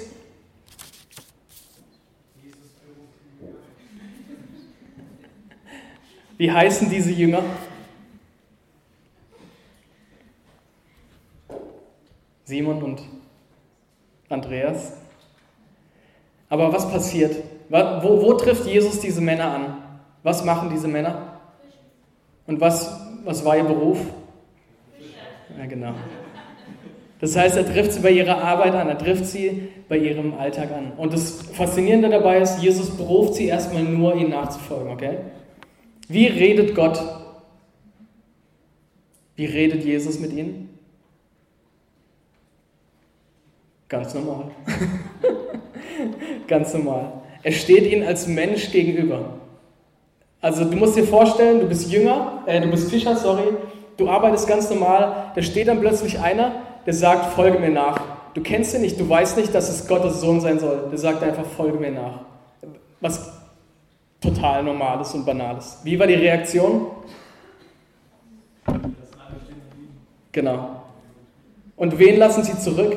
Wie 6.37 6.51
heißen 6.51 6.87
diese 6.87 7.11
Jünger? 7.11 7.41
Simon 12.45 12.83
und 12.83 13.01
Andreas. 14.29 14.93
Aber 16.49 16.71
was 16.71 16.91
passiert? 16.91 17.37
Wo, 17.69 18.21
wo, 18.21 18.33
trifft 18.33 18.67
Jesus 18.67 18.99
diese 18.99 19.21
Männer 19.21 19.51
an? 19.51 19.83
Was 20.21 20.45
machen 20.45 20.69
diese 20.69 20.87
Männer? 20.87 21.39
Und 22.45 22.61
was, 22.61 22.99
was 23.23 23.43
war 23.43 23.57
ihr 23.57 23.63
Beruf? 23.63 23.97
Ja, 25.57 25.65
genau. 25.65 25.93
Das 27.19 27.35
heißt, 27.35 27.55
er 27.55 27.65
trifft 27.65 27.93
sie 27.93 27.99
bei 27.99 28.09
ihrer 28.09 28.43
Arbeit 28.43 28.73
an, 28.73 28.87
er 28.87 28.97
trifft 28.97 29.25
sie 29.27 29.69
bei 29.87 29.97
ihrem 29.97 30.33
Alltag 30.33 30.71
an. 30.71 30.93
Und 30.97 31.13
das 31.13 31.43
Faszinierende 31.53 32.09
dabei 32.09 32.39
ist, 32.39 32.61
Jesus 32.63 32.89
beruft 32.97 33.35
sie 33.35 33.45
erstmal 33.45 33.83
nur, 33.83 34.15
ihnen 34.15 34.31
nachzufolgen, 34.31 34.91
okay? 34.91 35.17
Wie 36.07 36.25
redet 36.25 36.73
Gott? 36.73 36.99
Wie 39.35 39.45
redet 39.45 39.85
Jesus 39.85 40.19
mit 40.19 40.33
ihnen? 40.33 40.69
Ganz 43.87 44.13
normal. 44.13 44.51
Ganz 46.47 46.73
normal. 46.73 47.21
Er 47.43 47.51
steht 47.51 47.91
ihnen 47.91 48.03
als 48.03 48.27
Mensch 48.27 48.71
gegenüber. 48.71 49.37
Also 50.41 50.65
du 50.65 50.75
musst 50.75 50.95
dir 50.95 51.03
vorstellen, 51.03 51.59
du 51.59 51.67
bist 51.67 51.91
Jünger, 51.91 52.43
äh, 52.47 52.59
du 52.61 52.67
bist 52.71 52.89
Fischer, 52.89 53.15
sorry, 53.15 53.49
du 53.97 54.09
arbeitest 54.09 54.47
ganz 54.47 54.69
normal, 54.69 55.31
da 55.35 55.41
steht 55.41 55.67
dann 55.67 55.79
plötzlich 55.79 56.19
einer, 56.19 56.51
der 56.85 56.93
sagt, 56.93 57.33
folge 57.33 57.59
mir 57.59 57.69
nach. 57.69 58.01
Du 58.33 58.41
kennst 58.41 58.73
ihn 58.73 58.81
nicht, 58.81 58.99
du 58.99 59.07
weißt 59.07 59.37
nicht, 59.37 59.53
dass 59.53 59.69
es 59.69 59.87
Gottes 59.87 60.21
Sohn 60.21 60.39
sein 60.39 60.59
soll. 60.59 60.87
Der 60.89 60.97
sagt 60.97 61.21
einfach, 61.21 61.45
folge 61.45 61.77
mir 61.77 61.91
nach. 61.91 62.19
Was 63.01 63.31
total 64.21 64.63
Normales 64.63 65.13
und 65.13 65.25
Banales. 65.25 65.79
Wie 65.83 65.99
war 65.99 66.07
die 66.07 66.13
Reaktion? 66.13 66.87
Genau. 70.31 70.83
Und 71.75 71.97
wen 71.97 72.17
lassen 72.17 72.43
sie 72.43 72.57
zurück? 72.57 72.95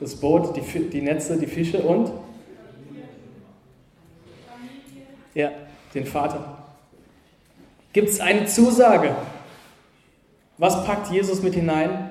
Das 0.00 0.16
Boot, 0.16 0.56
die, 0.56 0.60
die 0.60 1.00
Netze, 1.00 1.38
die 1.38 1.46
Fische 1.46 1.78
und? 1.78 2.10
Ja, 5.34 5.50
den 5.94 6.04
Vater. 6.04 6.61
Gibt 7.92 8.08
es 8.08 8.20
eine 8.20 8.46
Zusage? 8.46 9.14
Was 10.58 10.84
packt 10.84 11.10
Jesus 11.10 11.42
mit 11.42 11.54
hinein? 11.54 12.10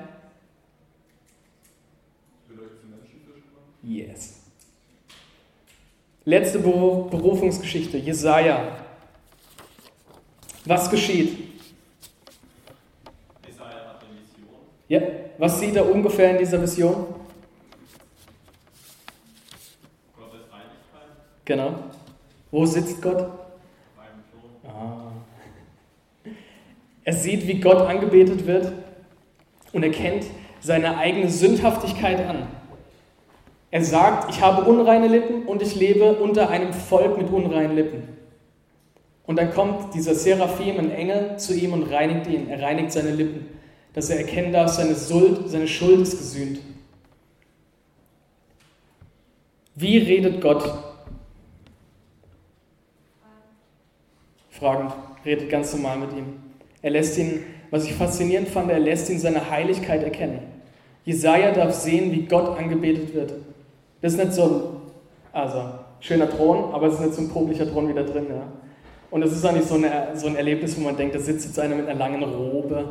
Yes. 3.82 4.42
Letzte 6.24 6.60
Berufungsgeschichte, 6.60 7.98
Jesaja. 7.98 8.76
Was 10.64 10.88
geschieht? 10.88 11.48
Jesaja 13.44 13.70
hat 13.70 14.04
eine 14.04 14.20
Vision. 14.20 14.54
Ja, 14.86 15.00
was 15.38 15.58
sieht 15.58 15.74
er 15.74 15.90
ungefähr 15.90 16.30
in 16.30 16.38
dieser 16.38 16.62
Vision? 16.62 17.06
Genau. 21.44 21.74
Wo 22.52 22.64
sitzt 22.66 23.02
Gott? 23.02 23.41
Er 27.04 27.12
sieht, 27.12 27.46
wie 27.46 27.60
Gott 27.60 27.86
angebetet 27.88 28.46
wird 28.46 28.72
und 29.72 29.82
erkennt 29.82 30.24
seine 30.60 30.98
eigene 30.98 31.28
Sündhaftigkeit 31.28 32.26
an. 32.26 32.46
Er 33.70 33.84
sagt, 33.84 34.30
ich 34.30 34.40
habe 34.40 34.70
unreine 34.70 35.08
Lippen 35.08 35.46
und 35.46 35.62
ich 35.62 35.74
lebe 35.74 36.12
unter 36.12 36.50
einem 36.50 36.72
Volk 36.72 37.18
mit 37.18 37.30
unreinen 37.30 37.74
Lippen. 37.74 38.08
Und 39.24 39.36
dann 39.36 39.52
kommt 39.52 39.94
dieser 39.94 40.14
Seraphim, 40.14 40.78
ein 40.78 40.90
Engel, 40.90 41.38
zu 41.38 41.54
ihm 41.54 41.72
und 41.72 41.84
reinigt 41.84 42.26
ihn. 42.26 42.48
Er 42.48 42.60
reinigt 42.60 42.92
seine 42.92 43.10
Lippen, 43.10 43.46
dass 43.94 44.10
er 44.10 44.18
erkennen 44.18 44.52
darf, 44.52 44.72
seine 44.72 44.94
Schuld, 44.94 45.48
seine 45.48 45.66
Schuld 45.66 46.02
ist 46.02 46.18
gesühnt. 46.18 46.60
Wie 49.74 49.96
redet 49.98 50.40
Gott 50.40 50.68
fragend, 54.50 54.92
redet 55.24 55.48
ganz 55.48 55.72
normal 55.72 55.98
mit 55.98 56.12
ihm. 56.12 56.51
Er 56.82 56.90
lässt 56.90 57.16
ihn, 57.16 57.44
was 57.70 57.84
ich 57.84 57.94
faszinierend 57.94 58.48
fand, 58.48 58.70
er 58.70 58.80
lässt 58.80 59.08
ihn 59.08 59.18
seine 59.18 59.50
Heiligkeit 59.50 60.02
erkennen. 60.02 60.40
Jesaja 61.04 61.52
darf 61.52 61.74
sehen, 61.74 62.12
wie 62.12 62.26
Gott 62.26 62.58
angebetet 62.58 63.14
wird. 63.14 63.32
Das 64.00 64.12
ist 64.12 64.18
nicht 64.18 64.34
so 64.34 64.42
ein, 64.42 64.60
also, 65.32 65.62
schöner 66.00 66.28
Thron, 66.28 66.74
aber 66.74 66.88
es 66.88 66.94
ist 66.94 67.00
nicht 67.00 67.14
so 67.14 67.22
ein 67.22 67.28
publicher 67.28 67.70
Thron 67.70 67.88
wie 67.88 67.94
da 67.94 68.02
drin. 68.02 68.26
Ja. 68.28 68.42
Und 69.10 69.22
es 69.22 69.32
ist 69.32 69.44
auch 69.44 69.52
nicht 69.52 69.68
so, 69.68 69.76
eine, 69.76 70.08
so 70.14 70.26
ein 70.26 70.36
Erlebnis, 70.36 70.76
wo 70.76 70.82
man 70.82 70.96
denkt, 70.96 71.14
da 71.14 71.20
sitzt 71.20 71.46
jetzt 71.46 71.58
einer 71.58 71.76
mit 71.76 71.88
einer 71.88 71.98
langen 71.98 72.22
Robe 72.22 72.84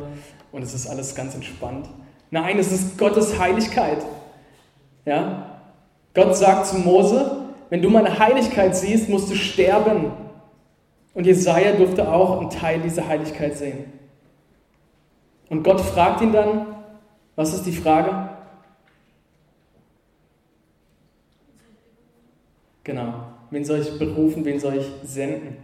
und 0.50 0.62
es 0.62 0.74
ist 0.74 0.86
alles 0.86 1.14
ganz 1.14 1.34
entspannt. 1.34 1.88
Nein, 2.30 2.58
es 2.58 2.72
ist 2.72 2.96
Gottes 2.96 3.38
Heiligkeit. 3.38 3.98
Ja? 5.04 5.60
Gott 6.14 6.36
sagt 6.36 6.66
zu 6.66 6.78
Mose, 6.78 7.38
wenn 7.70 7.82
du 7.82 7.90
meine 7.90 8.18
Heiligkeit 8.18 8.76
siehst, 8.76 9.08
musst 9.08 9.30
du 9.30 9.34
sterben. 9.34 10.12
Und 11.14 11.26
Jesaja 11.26 11.72
durfte 11.72 12.10
auch 12.10 12.40
einen 12.40 12.50
Teil 12.50 12.80
dieser 12.80 13.06
Heiligkeit 13.06 13.56
sehen. 13.56 13.92
Und 15.48 15.62
Gott 15.62 15.80
fragt 15.80 16.22
ihn 16.22 16.32
dann, 16.32 16.74
was 17.36 17.52
ist 17.52 17.64
die 17.64 17.72
Frage? 17.72 18.30
Genau, 22.84 23.12
wen 23.50 23.64
soll 23.64 23.80
ich 23.80 23.98
berufen, 23.98 24.44
wen 24.44 24.58
soll 24.58 24.76
ich 24.76 24.86
senden? 25.04 25.56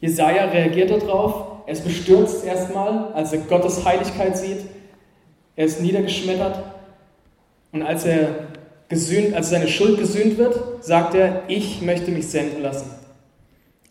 Jesaja 0.00 0.46
reagiert 0.46 0.90
darauf, 0.90 1.62
er 1.66 1.72
ist 1.72 1.84
bestürzt 1.84 2.44
erstmal, 2.44 3.12
als 3.12 3.32
er 3.32 3.40
Gottes 3.40 3.84
Heiligkeit 3.84 4.36
sieht. 4.36 4.64
Er 5.56 5.66
ist 5.66 5.82
niedergeschmettert. 5.82 6.62
Und 7.70 7.82
als 7.82 8.06
er 8.06 8.48
gesühnt, 8.88 9.34
als 9.34 9.50
seine 9.50 9.68
Schuld 9.68 9.98
gesühnt 9.98 10.38
wird, 10.38 10.82
sagt 10.82 11.14
er, 11.14 11.42
ich 11.48 11.82
möchte 11.82 12.10
mich 12.10 12.28
senden 12.28 12.62
lassen. 12.62 12.99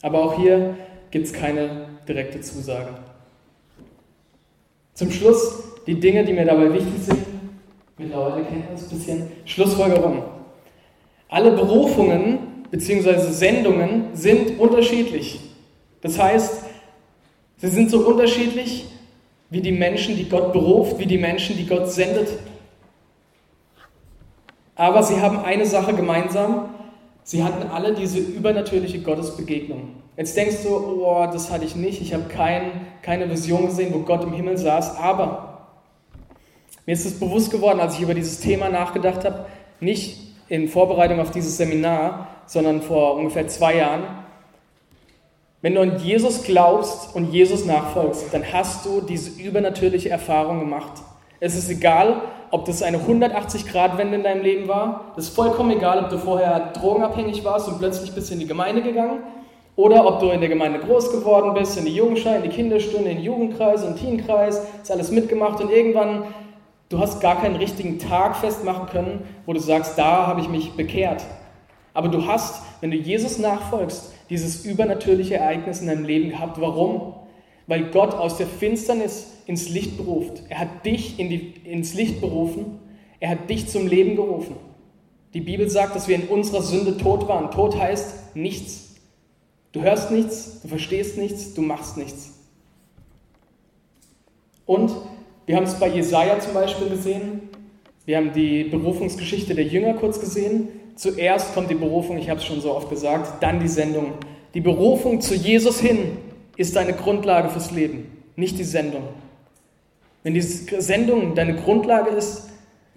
Aber 0.01 0.23
auch 0.23 0.37
hier 0.37 0.75
gibt 1.11 1.25
es 1.25 1.33
keine 1.33 1.87
direkte 2.07 2.41
Zusage. 2.41 2.89
Zum 4.93 5.11
Schluss 5.11 5.63
die 5.87 5.99
Dinge, 5.99 6.23
die 6.23 6.33
mir 6.33 6.45
dabei 6.45 6.73
wichtig 6.73 7.01
sind. 7.01 7.25
Mittlerweile 7.97 8.45
kennt 8.45 8.65
man 8.65 8.75
es 8.75 8.83
ein 8.83 8.97
bisschen. 8.97 9.31
Schlussfolgerung. 9.45 10.23
Alle 11.27 11.51
Berufungen 11.51 12.65
bzw. 12.71 13.19
Sendungen 13.31 14.09
sind 14.13 14.59
unterschiedlich. 14.59 15.39
Das 16.01 16.17
heißt, 16.17 16.63
sie 17.57 17.67
sind 17.67 17.89
so 17.89 18.07
unterschiedlich 18.07 18.85
wie 19.49 19.61
die 19.61 19.71
Menschen, 19.71 20.15
die 20.15 20.29
Gott 20.29 20.53
beruft, 20.53 20.99
wie 20.99 21.05
die 21.05 21.17
Menschen, 21.17 21.57
die 21.57 21.65
Gott 21.65 21.89
sendet. 21.89 22.29
Aber 24.75 25.03
sie 25.03 25.19
haben 25.19 25.39
eine 25.39 25.65
Sache 25.65 25.93
gemeinsam, 25.93 26.69
Sie 27.29 27.43
hatten 27.43 27.69
alle 27.69 27.93
diese 27.93 28.17
übernatürliche 28.17 29.03
Gottesbegegnung. 29.03 29.97
Jetzt 30.17 30.35
denkst 30.35 30.63
du, 30.63 30.75
oh, 30.75 31.27
das 31.31 31.51
hatte 31.51 31.63
ich 31.63 31.75
nicht, 31.75 32.01
ich 32.01 32.11
habe 32.11 32.23
kein, 32.23 32.87
keine 33.03 33.29
Vision 33.29 33.67
gesehen, 33.67 33.93
wo 33.93 33.99
Gott 33.99 34.23
im 34.23 34.33
Himmel 34.33 34.57
saß, 34.57 34.97
aber 34.97 35.67
mir 36.87 36.93
ist 36.93 37.05
es 37.05 37.19
bewusst 37.19 37.51
geworden, 37.51 37.81
als 37.81 37.93
ich 37.93 38.01
über 38.01 38.15
dieses 38.15 38.39
Thema 38.39 38.69
nachgedacht 38.69 39.25
habe, 39.25 39.45
nicht 39.79 40.19
in 40.47 40.67
Vorbereitung 40.67 41.19
auf 41.19 41.29
dieses 41.29 41.55
Seminar, 41.55 42.29
sondern 42.47 42.81
vor 42.81 43.13
ungefähr 43.13 43.47
zwei 43.47 43.77
Jahren. 43.77 44.05
Wenn 45.61 45.75
du 45.75 45.81
an 45.81 45.99
Jesus 45.99 46.41
glaubst 46.41 47.15
und 47.15 47.31
Jesus 47.31 47.63
nachfolgst, 47.63 48.33
dann 48.33 48.43
hast 48.51 48.87
du 48.87 49.01
diese 49.01 49.39
übernatürliche 49.39 50.09
Erfahrung 50.09 50.61
gemacht. 50.61 50.93
Es 51.39 51.55
ist 51.55 51.69
egal, 51.69 52.21
ob 52.51 52.65
das 52.65 52.81
eine 52.83 52.97
180-Grad-Wende 52.97 54.15
in 54.15 54.23
deinem 54.23 54.43
Leben 54.43 54.67
war. 54.67 55.11
Das 55.15 55.25
ist 55.25 55.35
vollkommen 55.35 55.71
egal, 55.71 56.03
ob 56.03 56.09
du 56.09 56.17
vorher 56.17 56.71
drogenabhängig 56.73 57.43
warst 57.45 57.67
und 57.67 57.79
plötzlich 57.79 58.13
bist 58.13 58.29
du 58.29 58.33
in 58.33 58.39
die 58.39 58.47
Gemeinde 58.47 58.81
gegangen. 58.81 59.19
Oder 59.75 60.05
ob 60.05 60.19
du 60.19 60.29
in 60.29 60.41
der 60.41 60.49
Gemeinde 60.49 60.79
groß 60.79 61.11
geworden 61.11 61.53
bist, 61.53 61.77
in 61.77 61.85
die 61.85 61.95
Jugendschei, 61.95 62.35
in 62.35 62.43
die 62.43 62.49
Kinderstunde, 62.49 63.09
in 63.09 63.17
den 63.17 63.23
Jugendkreis, 63.23 63.83
den 63.83 63.95
Teenkreis, 63.95 64.61
hast 64.79 64.91
alles 64.91 65.11
mitgemacht 65.11 65.61
und 65.61 65.71
irgendwann 65.71 66.23
Du 66.89 66.97
hast 66.97 67.21
gar 67.21 67.39
keinen 67.39 67.55
richtigen 67.55 67.99
Tag 67.99 68.35
festmachen 68.35 68.87
können, 68.87 69.21
wo 69.45 69.53
du 69.53 69.59
sagst, 69.59 69.95
da 69.99 70.25
habe 70.25 70.41
ich 70.41 70.49
mich 70.49 70.71
bekehrt. 70.71 71.23
Aber 71.93 72.07
du 72.07 72.25
hast, 72.25 72.63
wenn 72.81 72.89
du 72.89 72.97
Jesus 72.97 73.37
nachfolgst, 73.37 74.11
dieses 74.31 74.65
übernatürliche 74.65 75.35
Ereignis 75.35 75.81
in 75.81 75.87
deinem 75.87 76.03
Leben 76.03 76.31
gehabt. 76.31 76.59
Warum? 76.59 77.13
Weil 77.69 77.91
Gott 77.91 78.15
aus 78.15 78.37
der 78.37 78.47
Finsternis 78.47 79.27
ins 79.45 79.69
Licht 79.69 79.95
beruft. 79.95 80.41
Er 80.49 80.57
hat 80.57 80.83
dich 80.87 81.19
in 81.19 81.29
die, 81.29 81.53
ins 81.65 81.93
Licht 81.93 82.19
berufen. 82.19 82.79
Er 83.19 83.29
hat 83.29 83.47
dich 83.47 83.67
zum 83.67 83.85
Leben 83.85 84.15
gerufen. 84.15 84.55
Die 85.35 85.41
Bibel 85.41 85.69
sagt, 85.69 85.95
dass 85.95 86.07
wir 86.07 86.15
in 86.15 86.29
unserer 86.29 86.63
Sünde 86.63 86.97
tot 86.97 87.27
waren. 87.27 87.51
Tod 87.51 87.77
heißt 87.77 88.35
nichts. 88.35 88.95
Du 89.71 89.81
hörst 89.81 90.09
nichts, 90.09 90.61
du 90.63 90.67
verstehst 90.67 91.19
nichts, 91.19 91.53
du 91.53 91.61
machst 91.61 91.95
nichts. 91.95 92.31
Und 94.65 94.91
wir 95.45 95.55
haben 95.55 95.65
es 95.65 95.79
bei 95.79 95.89
Jesaja 95.89 96.39
zum 96.39 96.55
Beispiel 96.55 96.89
gesehen. 96.89 97.49
Wir 98.07 98.17
haben 98.17 98.33
die 98.33 98.63
Berufungsgeschichte 98.63 99.53
der 99.53 99.65
Jünger 99.65 99.93
kurz 99.93 100.19
gesehen. 100.19 100.69
Zuerst 100.95 101.53
kommt 101.53 101.69
die 101.69 101.75
Berufung, 101.75 102.17
ich 102.17 102.31
habe 102.31 102.39
es 102.39 102.45
schon 102.47 102.61
so 102.61 102.73
oft 102.73 102.89
gesagt, 102.89 103.43
dann 103.43 103.59
die 103.59 103.67
Sendung. 103.67 104.13
Die 104.55 104.61
Berufung 104.61 105.21
zu 105.21 105.35
Jesus 105.35 105.79
hin 105.79 106.17
ist 106.59 106.75
deine 106.75 106.91
Grundlage 106.91 107.47
fürs 107.47 107.71
Leben, 107.71 108.11
nicht 108.35 108.59
die 108.59 108.65
Sendung. 108.65 109.03
Wenn 110.23 110.33
die 110.33 110.41
Sendung 110.41 111.33
deine 111.33 111.55
Grundlage 111.55 112.09
ist, 112.09 112.49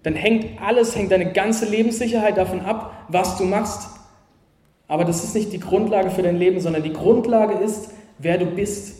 dann 0.02 0.16
hängt 0.16 0.60
alles, 0.60 0.96
hängt 0.96 1.12
deine 1.12 1.32
ganze 1.32 1.66
Lebenssicherheit 1.66 2.36
davon 2.36 2.62
ab, 2.62 3.06
was 3.06 3.38
du 3.38 3.44
machst. 3.44 3.88
Aber 4.88 5.04
das 5.04 5.22
ist 5.22 5.36
nicht 5.36 5.52
die 5.52 5.60
Grundlage 5.60 6.10
für 6.10 6.22
dein 6.22 6.38
Leben, 6.38 6.58
sondern 6.58 6.82
die 6.82 6.92
Grundlage 6.92 7.54
ist, 7.54 7.90
wer 8.18 8.36
du 8.36 8.46
bist. 8.46 8.96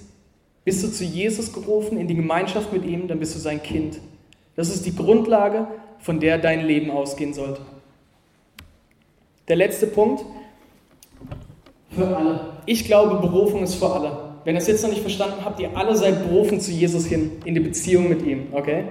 Bist 0.64 0.84
du 0.84 0.92
zu 0.92 1.02
Jesus 1.02 1.52
gerufen, 1.52 1.98
in 1.98 2.06
die 2.06 2.14
Gemeinschaft 2.14 2.72
mit 2.72 2.84
ihm, 2.84 3.08
dann 3.08 3.18
bist 3.18 3.34
du 3.34 3.40
sein 3.40 3.60
Kind. 3.64 3.98
Das 4.54 4.68
ist 4.68 4.86
die 4.86 4.94
Grundlage, 4.94 5.66
von 5.98 6.20
der 6.20 6.38
dein 6.38 6.64
Leben 6.64 6.92
ausgehen 6.92 7.34
sollte. 7.34 7.62
Der 9.48 9.56
letzte 9.56 9.88
Punkt. 9.88 10.24
Für 11.90 12.16
alle. 12.16 12.40
Ich 12.64 12.84
glaube, 12.84 13.16
Berufung 13.16 13.64
ist 13.64 13.74
für 13.74 13.90
alle. 13.90 14.31
Wenn 14.44 14.56
ihr 14.56 14.60
es 14.60 14.66
jetzt 14.66 14.82
noch 14.82 14.90
nicht 14.90 15.02
verstanden 15.02 15.44
habt, 15.44 15.60
ihr 15.60 15.76
alle 15.76 15.96
seid 15.96 16.28
berufen 16.28 16.60
zu 16.60 16.72
Jesus 16.72 17.06
hin, 17.06 17.32
in 17.44 17.54
die 17.54 17.60
Beziehung 17.60 18.08
mit 18.08 18.22
ihm. 18.22 18.48
Okay? 18.52 18.84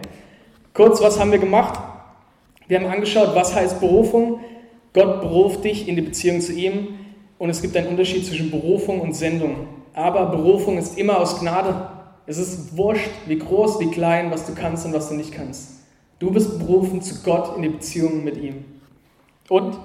Kurz, 0.73 1.01
was 1.01 1.19
haben 1.19 1.31
wir 1.31 1.39
gemacht? 1.39 1.79
Wir 2.67 2.79
haben 2.79 2.87
angeschaut, 2.87 3.35
was 3.35 3.53
heißt 3.53 3.79
Berufung. 3.81 4.39
Gott 4.93 5.21
beruft 5.21 5.63
dich 5.63 5.87
in 5.87 5.95
die 5.95 6.01
Beziehung 6.01 6.41
zu 6.41 6.53
ihm 6.53 6.99
und 7.37 7.49
es 7.49 7.61
gibt 7.61 7.75
einen 7.75 7.87
Unterschied 7.87 8.25
zwischen 8.25 8.51
Berufung 8.51 9.01
und 9.01 9.13
Sendung. 9.13 9.67
Aber 9.93 10.27
Berufung 10.27 10.77
ist 10.77 10.97
immer 10.97 11.19
aus 11.19 11.39
Gnade. 11.39 11.89
Es 12.27 12.37
ist 12.37 12.77
wurscht, 12.77 13.09
wie 13.27 13.39
groß, 13.39 13.79
wie 13.79 13.91
klein, 13.91 14.31
was 14.31 14.45
du 14.45 14.53
kannst 14.53 14.85
und 14.85 14.93
was 14.93 15.09
du 15.09 15.15
nicht 15.15 15.33
kannst. 15.33 15.81
Du 16.19 16.31
bist 16.31 16.59
berufen 16.59 17.01
zu 17.01 17.23
Gott 17.23 17.55
in 17.57 17.63
die 17.63 17.69
Beziehung 17.69 18.23
mit 18.23 18.37
ihm. 18.37 18.63
Und 19.49 19.77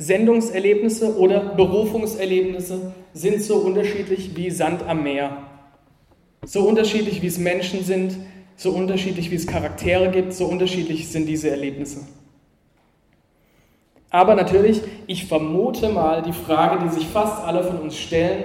Sendungserlebnisse 0.00 1.18
oder 1.18 1.40
Berufungserlebnisse 1.40 2.94
sind 3.12 3.42
so 3.42 3.56
unterschiedlich 3.56 4.34
wie 4.34 4.50
Sand 4.50 4.82
am 4.88 5.02
Meer. 5.02 5.36
So 6.42 6.66
unterschiedlich 6.66 7.20
wie 7.20 7.26
es 7.26 7.36
Menschen 7.36 7.84
sind, 7.84 8.16
so 8.56 8.70
unterschiedlich 8.70 9.30
wie 9.30 9.34
es 9.34 9.46
Charaktere 9.46 10.10
gibt, 10.10 10.32
so 10.32 10.46
unterschiedlich 10.46 11.08
sind 11.08 11.26
diese 11.26 11.50
Erlebnisse. 11.50 12.06
Aber 14.08 14.34
natürlich, 14.34 14.80
ich 15.06 15.26
vermute 15.26 15.90
mal, 15.90 16.22
die 16.22 16.32
Frage, 16.32 16.82
die 16.82 16.94
sich 16.94 17.06
fast 17.06 17.44
alle 17.44 17.62
von 17.62 17.78
uns 17.78 17.98
stellen, 17.98 18.44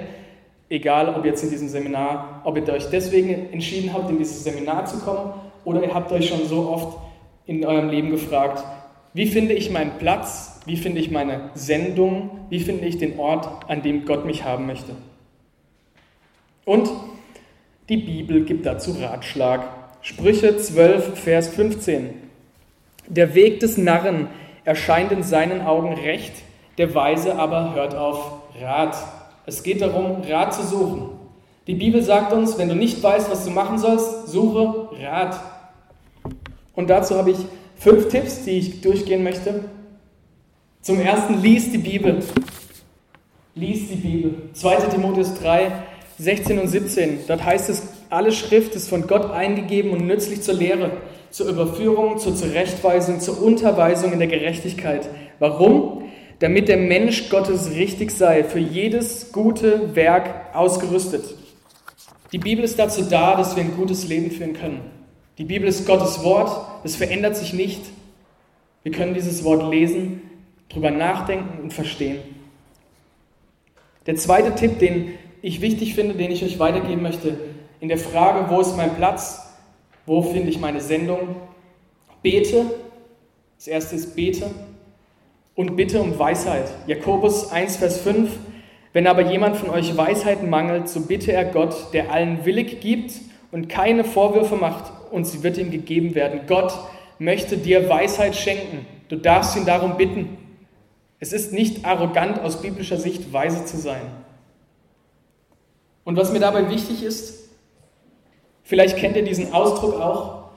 egal 0.68 1.08
ob 1.14 1.24
jetzt 1.24 1.42
in 1.42 1.48
diesem 1.48 1.68
Seminar, 1.68 2.42
ob 2.44 2.58
ihr 2.58 2.68
euch 2.70 2.90
deswegen 2.90 3.50
entschieden 3.50 3.94
habt, 3.94 4.10
in 4.10 4.18
dieses 4.18 4.44
Seminar 4.44 4.84
zu 4.84 4.98
kommen, 4.98 5.32
oder 5.64 5.82
ihr 5.82 5.94
habt 5.94 6.12
euch 6.12 6.28
schon 6.28 6.46
so 6.46 6.68
oft 6.68 6.98
in 7.46 7.64
eurem 7.64 7.88
Leben 7.88 8.10
gefragt, 8.10 8.62
wie 9.14 9.26
finde 9.26 9.54
ich 9.54 9.70
meinen 9.70 9.92
Platz, 9.98 10.55
wie 10.66 10.76
finde 10.76 11.00
ich 11.00 11.10
meine 11.10 11.50
Sendung, 11.54 12.46
wie 12.50 12.60
finde 12.60 12.84
ich 12.84 12.98
den 12.98 13.18
Ort, 13.18 13.70
an 13.70 13.82
dem 13.82 14.04
Gott 14.04 14.26
mich 14.26 14.44
haben 14.44 14.66
möchte. 14.66 14.92
Und 16.64 16.90
die 17.88 17.96
Bibel 17.96 18.44
gibt 18.44 18.66
dazu 18.66 18.92
Ratschlag. 19.00 19.62
Sprüche 20.02 20.56
12, 20.56 21.18
Vers 21.18 21.48
15. 21.48 22.10
Der 23.06 23.34
Weg 23.34 23.60
des 23.60 23.78
Narren 23.78 24.26
erscheint 24.64 25.12
in 25.12 25.22
seinen 25.22 25.62
Augen 25.62 25.94
recht, 25.94 26.32
der 26.78 26.94
Weise 26.94 27.36
aber 27.36 27.74
hört 27.74 27.94
auf 27.94 28.40
Rat. 28.60 28.96
Es 29.46 29.62
geht 29.62 29.80
darum, 29.80 30.22
Rat 30.22 30.52
zu 30.52 30.64
suchen. 30.64 31.10
Die 31.68 31.74
Bibel 31.74 32.02
sagt 32.02 32.32
uns, 32.32 32.58
wenn 32.58 32.68
du 32.68 32.74
nicht 32.74 33.00
weißt, 33.00 33.30
was 33.30 33.44
du 33.44 33.50
machen 33.50 33.78
sollst, 33.78 34.26
suche 34.28 34.88
Rat. 35.00 35.40
Und 36.74 36.90
dazu 36.90 37.16
habe 37.16 37.30
ich 37.30 37.38
fünf 37.76 38.08
Tipps, 38.08 38.44
die 38.44 38.58
ich 38.58 38.80
durchgehen 38.80 39.22
möchte. 39.22 39.64
Zum 40.86 41.00
ersten, 41.00 41.42
lies 41.42 41.72
die 41.72 41.78
Bibel. 41.78 42.22
Lies 43.56 43.88
die 43.88 43.96
Bibel. 43.96 44.34
2. 44.52 44.76
Timotheus 44.86 45.34
3, 45.34 45.72
16 46.16 46.60
und 46.60 46.68
17. 46.68 47.18
Dort 47.26 47.44
heißt 47.44 47.70
es, 47.70 47.88
alle 48.08 48.30
Schrift 48.30 48.72
ist 48.76 48.88
von 48.88 49.08
Gott 49.08 49.32
eingegeben 49.32 49.90
und 49.90 50.06
nützlich 50.06 50.42
zur 50.42 50.54
Lehre, 50.54 50.92
zur 51.32 51.48
Überführung, 51.48 52.18
zur 52.18 52.36
Zurechtweisung, 52.36 53.18
zur 53.18 53.42
Unterweisung 53.42 54.12
in 54.12 54.20
der 54.20 54.28
Gerechtigkeit. 54.28 55.08
Warum? 55.40 56.04
Damit 56.38 56.68
der 56.68 56.76
Mensch 56.76 57.30
Gottes 57.30 57.72
richtig 57.72 58.12
sei, 58.12 58.44
für 58.44 58.60
jedes 58.60 59.32
gute 59.32 59.96
Werk 59.96 60.54
ausgerüstet. 60.54 61.34
Die 62.30 62.38
Bibel 62.38 62.64
ist 62.64 62.78
dazu 62.78 63.02
da, 63.02 63.34
dass 63.34 63.56
wir 63.56 63.64
ein 63.64 63.74
gutes 63.74 64.06
Leben 64.06 64.30
führen 64.30 64.52
können. 64.52 64.82
Die 65.38 65.46
Bibel 65.46 65.66
ist 65.66 65.84
Gottes 65.84 66.22
Wort, 66.22 66.84
es 66.84 66.94
verändert 66.94 67.36
sich 67.36 67.54
nicht. 67.54 67.80
Wir 68.84 68.92
können 68.92 69.14
dieses 69.14 69.42
Wort 69.42 69.68
lesen, 69.68 70.22
drüber 70.68 70.90
nachdenken 70.90 71.62
und 71.62 71.72
verstehen. 71.72 72.18
Der 74.06 74.16
zweite 74.16 74.54
Tipp, 74.54 74.78
den 74.78 75.12
ich 75.42 75.60
wichtig 75.60 75.94
finde, 75.94 76.14
den 76.14 76.30
ich 76.30 76.44
euch 76.44 76.58
weitergeben 76.58 77.02
möchte, 77.02 77.38
in 77.80 77.88
der 77.88 77.98
Frage, 77.98 78.50
wo 78.50 78.60
ist 78.60 78.76
mein 78.76 78.94
Platz, 78.96 79.54
wo 80.06 80.22
finde 80.22 80.48
ich 80.48 80.58
meine 80.58 80.80
Sendung, 80.80 81.36
bete. 82.22 82.66
Das 83.56 83.66
erste 83.66 83.96
ist 83.96 84.14
bete 84.16 84.50
und 85.54 85.76
bitte 85.76 86.00
um 86.00 86.18
Weisheit. 86.18 86.70
Jakobus 86.86 87.50
1, 87.50 87.76
Vers 87.76 88.00
5. 88.00 88.30
Wenn 88.92 89.06
aber 89.06 89.30
jemand 89.30 89.56
von 89.56 89.70
euch 89.70 89.96
Weisheit 89.96 90.42
mangelt, 90.42 90.88
so 90.88 91.00
bitte 91.00 91.32
er 91.32 91.44
Gott, 91.44 91.92
der 91.92 92.10
allen 92.12 92.44
willig 92.44 92.80
gibt 92.80 93.12
und 93.52 93.68
keine 93.68 94.04
Vorwürfe 94.04 94.56
macht, 94.56 94.92
und 95.10 95.24
sie 95.24 95.42
wird 95.42 95.58
ihm 95.58 95.70
gegeben 95.70 96.14
werden. 96.14 96.40
Gott 96.46 96.72
möchte 97.18 97.56
dir 97.56 97.88
Weisheit 97.88 98.36
schenken. 98.36 98.86
Du 99.08 99.16
darfst 99.16 99.56
ihn 99.56 99.64
darum 99.64 99.96
bitten. 99.96 100.36
Es 101.18 101.32
ist 101.32 101.52
nicht 101.52 101.84
arrogant 101.84 102.40
aus 102.40 102.60
biblischer 102.60 102.98
Sicht, 102.98 103.32
weise 103.32 103.64
zu 103.64 103.78
sein. 103.78 104.02
Und 106.04 106.16
was 106.16 106.32
mir 106.32 106.40
dabei 106.40 106.70
wichtig 106.70 107.02
ist, 107.02 107.48
vielleicht 108.62 108.96
kennt 108.96 109.16
ihr 109.16 109.24
diesen 109.24 109.52
Ausdruck 109.52 109.94
auch, 109.94 110.50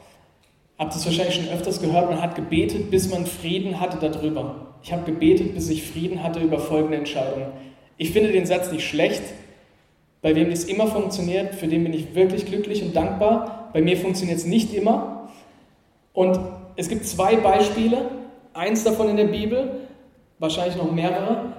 habt 0.77 0.95
es 0.95 1.05
wahrscheinlich 1.05 1.35
schon 1.35 1.49
öfters 1.49 1.81
gehört, 1.81 2.09
man 2.09 2.21
hat 2.21 2.35
gebetet, 2.35 2.91
bis 2.91 3.09
man 3.09 3.25
Frieden 3.25 3.79
hatte 3.79 3.97
darüber. 3.97 4.67
Ich 4.83 4.93
habe 4.93 5.03
gebetet, 5.03 5.53
bis 5.53 5.69
ich 5.69 5.89
Frieden 5.89 6.23
hatte 6.23 6.39
über 6.39 6.59
folgende 6.59 6.97
Entscheidungen. 6.97 7.47
Ich 7.97 8.11
finde 8.11 8.31
den 8.31 8.45
Satz 8.45 8.71
nicht 8.71 8.87
schlecht. 8.87 9.21
Bei 10.21 10.35
wem 10.35 10.49
das 10.49 10.65
immer 10.65 10.87
funktioniert, 10.87 11.55
für 11.55 11.67
den 11.67 11.83
bin 11.83 11.93
ich 11.93 12.15
wirklich 12.15 12.45
glücklich 12.45 12.83
und 12.83 12.95
dankbar. 12.95 13.69
Bei 13.73 13.81
mir 13.81 13.97
funktioniert 13.97 14.37
es 14.37 14.45
nicht 14.45 14.73
immer. 14.73 15.29
Und 16.13 16.39
es 16.75 16.89
gibt 16.89 17.05
zwei 17.05 17.37
Beispiele, 17.37 18.09
eins 18.53 18.83
davon 18.83 19.09
in 19.09 19.17
der 19.17 19.25
Bibel, 19.25 19.88
wahrscheinlich 20.39 20.77
noch 20.77 20.91
mehrere, 20.91 21.53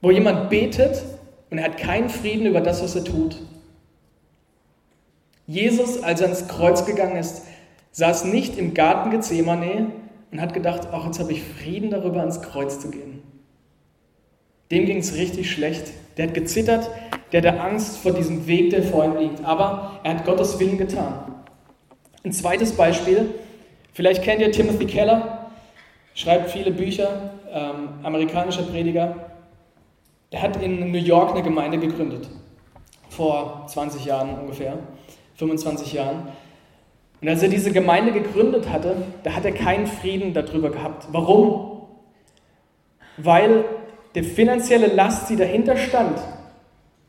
wo 0.00 0.10
jemand 0.10 0.50
betet 0.50 1.02
und 1.50 1.58
er 1.58 1.64
hat 1.64 1.78
keinen 1.78 2.10
Frieden 2.10 2.46
über 2.46 2.60
das, 2.60 2.82
was 2.82 2.94
er 2.96 3.04
tut. 3.04 3.36
Jesus, 5.46 6.02
als 6.02 6.20
er 6.20 6.26
ans 6.26 6.48
Kreuz 6.48 6.84
gegangen 6.84 7.16
ist, 7.16 7.42
saß 7.92 8.24
nicht 8.24 8.58
im 8.58 8.74
Garten 8.74 9.10
Gethsemane 9.10 9.92
und 10.32 10.40
hat 10.40 10.52
gedacht, 10.52 10.88
ach, 10.92 11.06
jetzt 11.06 11.20
habe 11.20 11.32
ich 11.32 11.42
Frieden 11.42 11.90
darüber, 11.90 12.20
ans 12.20 12.42
Kreuz 12.42 12.80
zu 12.80 12.90
gehen. 12.90 13.22
Dem 14.70 14.86
ging 14.86 14.98
es 14.98 15.14
richtig 15.14 15.50
schlecht. 15.50 15.92
Der 16.16 16.26
hat 16.26 16.34
gezittert, 16.34 16.90
der 17.30 17.42
hatte 17.42 17.60
Angst 17.60 17.98
vor 17.98 18.12
diesem 18.12 18.46
Weg, 18.46 18.70
der 18.70 18.82
vor 18.82 19.04
ihm 19.04 19.16
liegt. 19.16 19.44
Aber 19.44 20.00
er 20.02 20.16
hat 20.16 20.24
Gottes 20.24 20.58
Willen 20.58 20.78
getan. 20.78 21.34
Ein 22.24 22.32
zweites 22.32 22.72
Beispiel, 22.72 23.34
vielleicht 23.92 24.24
kennt 24.24 24.40
ihr 24.40 24.50
Timothy 24.50 24.86
Keller, 24.86 25.35
schreibt 26.16 26.50
viele 26.50 26.72
Bücher, 26.72 27.30
ähm, 27.52 27.90
amerikanischer 28.02 28.64
Prediger. 28.64 29.14
Er 30.32 30.42
hat 30.42 30.60
in 30.60 30.90
New 30.90 30.98
York 30.98 31.30
eine 31.30 31.44
Gemeinde 31.44 31.78
gegründet, 31.78 32.28
vor 33.08 33.66
20 33.68 34.04
Jahren 34.04 34.36
ungefähr, 34.40 34.76
25 35.36 35.92
Jahren. 35.92 36.28
Und 37.20 37.28
als 37.28 37.44
er 37.44 37.48
diese 37.48 37.70
Gemeinde 37.70 38.10
gegründet 38.10 38.68
hatte, 38.68 38.96
da 39.22 39.32
hat 39.32 39.44
er 39.44 39.52
keinen 39.52 39.86
Frieden 39.86 40.34
darüber 40.34 40.70
gehabt. 40.70 41.06
Warum? 41.12 41.82
Weil 43.16 43.64
die 44.16 44.24
finanzielle 44.24 44.88
Last, 44.88 45.30
die 45.30 45.36
dahinter 45.36 45.76
stand, 45.76 46.18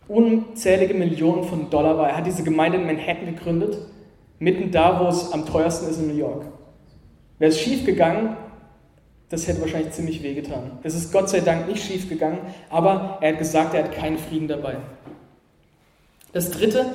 unzählige 0.07 0.93
Millionen 0.93 1.43
von 1.43 1.71
Dollar 1.71 1.97
war. 1.97 2.09
Er 2.09 2.17
hat 2.17 2.27
diese 2.27 2.43
Gemeinde 2.43 2.77
in 2.77 2.85
Manhattan 2.85 3.25
gegründet 3.25 3.77
Mitten 4.39 4.71
da, 4.71 4.99
wo 4.99 5.07
es 5.07 5.31
am 5.31 5.45
teuersten 5.45 5.89
ist 5.89 5.99
in 5.99 6.09
New 6.09 6.17
York. 6.17 6.45
Wäre 7.39 7.49
es 7.49 7.59
schief 7.59 7.85
gegangen, 7.85 8.37
das 9.29 9.47
hätte 9.47 9.61
wahrscheinlich 9.61 9.91
ziemlich 9.91 10.23
wehgetan. 10.23 10.79
Es 10.83 10.95
ist 10.95 11.11
Gott 11.11 11.29
sei 11.29 11.41
Dank 11.41 11.67
nicht 11.67 11.85
schief 11.85 12.07
gegangen, 12.07 12.39
aber 12.69 13.17
er 13.21 13.33
hat 13.33 13.39
gesagt, 13.39 13.73
er 13.73 13.83
hat 13.83 13.93
keinen 13.93 14.17
Frieden 14.17 14.47
dabei. 14.47 14.77
Das 16.31 16.51
dritte, 16.51 16.85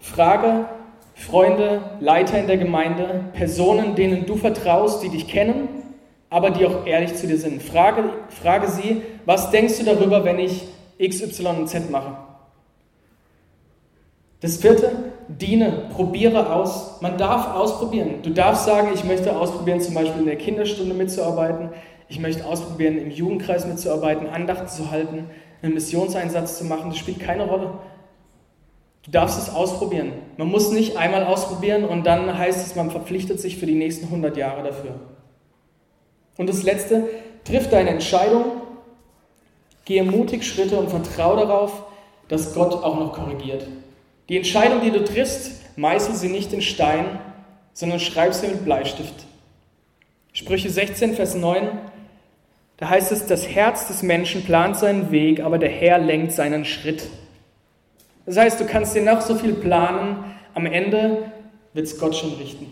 frage 0.00 0.66
Freunde, 1.14 1.82
Leiter 2.00 2.38
in 2.38 2.46
der 2.46 2.56
Gemeinde, 2.56 3.26
Personen, 3.32 3.94
denen 3.94 4.26
du 4.26 4.36
vertraust, 4.36 5.02
die 5.02 5.08
dich 5.08 5.28
kennen, 5.28 5.68
aber 6.30 6.50
die 6.50 6.66
auch 6.66 6.86
ehrlich 6.86 7.14
zu 7.14 7.26
dir 7.26 7.38
sind. 7.38 7.62
Frage, 7.62 8.04
frage 8.30 8.68
sie, 8.68 9.02
was 9.26 9.50
denkst 9.50 9.78
du 9.78 9.84
darüber, 9.84 10.24
wenn 10.24 10.38
ich 10.38 10.64
X, 10.98 11.20
Y 11.20 11.58
und 11.58 11.68
Z 11.68 11.90
mache? 11.90 12.16
Das 14.40 14.56
vierte, 14.56 15.11
diene, 15.28 15.88
probiere 15.94 16.52
aus. 16.54 17.00
Man 17.00 17.18
darf 17.18 17.54
ausprobieren. 17.54 18.22
Du 18.22 18.30
darfst 18.30 18.64
sagen, 18.64 18.90
ich 18.94 19.04
möchte 19.04 19.36
ausprobieren, 19.36 19.80
zum 19.80 19.94
Beispiel 19.94 20.20
in 20.20 20.26
der 20.26 20.36
Kinderstunde 20.36 20.94
mitzuarbeiten. 20.94 21.70
Ich 22.08 22.20
möchte 22.20 22.46
ausprobieren, 22.46 22.98
im 22.98 23.10
Jugendkreis 23.10 23.66
mitzuarbeiten, 23.66 24.28
Andachten 24.28 24.68
zu 24.68 24.90
halten, 24.90 25.30
einen 25.62 25.74
Missionseinsatz 25.74 26.58
zu 26.58 26.64
machen. 26.64 26.90
Das 26.90 26.98
spielt 26.98 27.20
keine 27.20 27.46
Rolle. 27.46 27.72
Du 29.04 29.10
darfst 29.10 29.38
es 29.38 29.52
ausprobieren. 29.52 30.12
Man 30.36 30.48
muss 30.48 30.70
nicht 30.70 30.96
einmal 30.96 31.24
ausprobieren 31.24 31.84
und 31.84 32.06
dann 32.06 32.38
heißt 32.38 32.66
es, 32.66 32.76
man 32.76 32.90
verpflichtet 32.90 33.40
sich 33.40 33.58
für 33.58 33.66
die 33.66 33.74
nächsten 33.74 34.06
100 34.06 34.36
Jahre 34.36 34.62
dafür. 34.62 34.94
Und 36.38 36.48
das 36.48 36.62
Letzte, 36.62 37.08
triff 37.44 37.68
deine 37.68 37.90
Entscheidung, 37.90 38.44
gehe 39.84 40.04
mutig 40.04 40.46
Schritte 40.46 40.78
und 40.78 40.90
vertraue 40.90 41.36
darauf, 41.36 41.82
dass 42.28 42.54
Gott 42.54 42.72
auch 42.72 42.98
noch 42.98 43.12
korrigiert. 43.12 43.66
Die 44.28 44.36
Entscheidung, 44.36 44.80
die 44.80 44.90
du 44.90 45.04
triffst, 45.04 45.76
meißel 45.76 46.14
sie 46.14 46.28
nicht 46.28 46.52
in 46.52 46.62
Stein, 46.62 47.18
sondern 47.72 48.00
schreib 48.00 48.34
sie 48.34 48.48
mit 48.48 48.64
Bleistift. 48.64 49.14
Sprüche 50.32 50.70
16, 50.70 51.14
Vers 51.14 51.34
9, 51.34 51.68
da 52.76 52.88
heißt 52.88 53.12
es, 53.12 53.26
das 53.26 53.48
Herz 53.48 53.86
des 53.88 54.02
Menschen 54.02 54.44
plant 54.44 54.76
seinen 54.76 55.10
Weg, 55.10 55.40
aber 55.40 55.58
der 55.58 55.68
Herr 55.68 55.98
lenkt 55.98 56.32
seinen 56.32 56.64
Schritt. 56.64 57.04
Das 58.26 58.36
heißt, 58.36 58.60
du 58.60 58.66
kannst 58.66 58.94
dir 58.94 59.02
noch 59.02 59.20
so 59.20 59.34
viel 59.34 59.52
planen, 59.52 60.24
am 60.54 60.66
Ende 60.66 61.30
wird 61.74 61.86
es 61.86 61.98
Gott 61.98 62.16
schon 62.16 62.34
richten. 62.34 62.66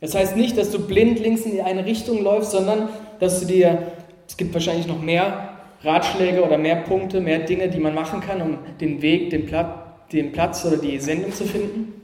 Das 0.00 0.14
heißt 0.14 0.36
nicht, 0.36 0.56
dass 0.58 0.70
du 0.70 0.86
blind 0.86 1.18
links 1.18 1.42
in 1.42 1.60
eine 1.60 1.84
Richtung 1.84 2.22
läufst, 2.22 2.52
sondern 2.52 2.88
dass 3.18 3.40
du 3.40 3.46
dir, 3.46 3.92
es 4.28 4.36
gibt 4.36 4.52
wahrscheinlich 4.52 4.86
noch 4.86 5.00
mehr 5.00 5.50
Ratschläge 5.82 6.42
oder 6.42 6.58
mehr 6.58 6.76
Punkte, 6.76 7.20
mehr 7.20 7.40
Dinge, 7.40 7.68
die 7.68 7.78
man 7.78 7.94
machen 7.94 8.20
kann, 8.20 8.42
um 8.42 8.58
den 8.80 9.02
Weg, 9.02 9.30
den, 9.30 9.46
Platz, 9.46 9.85
den 10.12 10.32
Platz 10.32 10.64
oder 10.64 10.76
die 10.76 10.98
Sendung 10.98 11.32
zu 11.32 11.44
finden. 11.44 11.94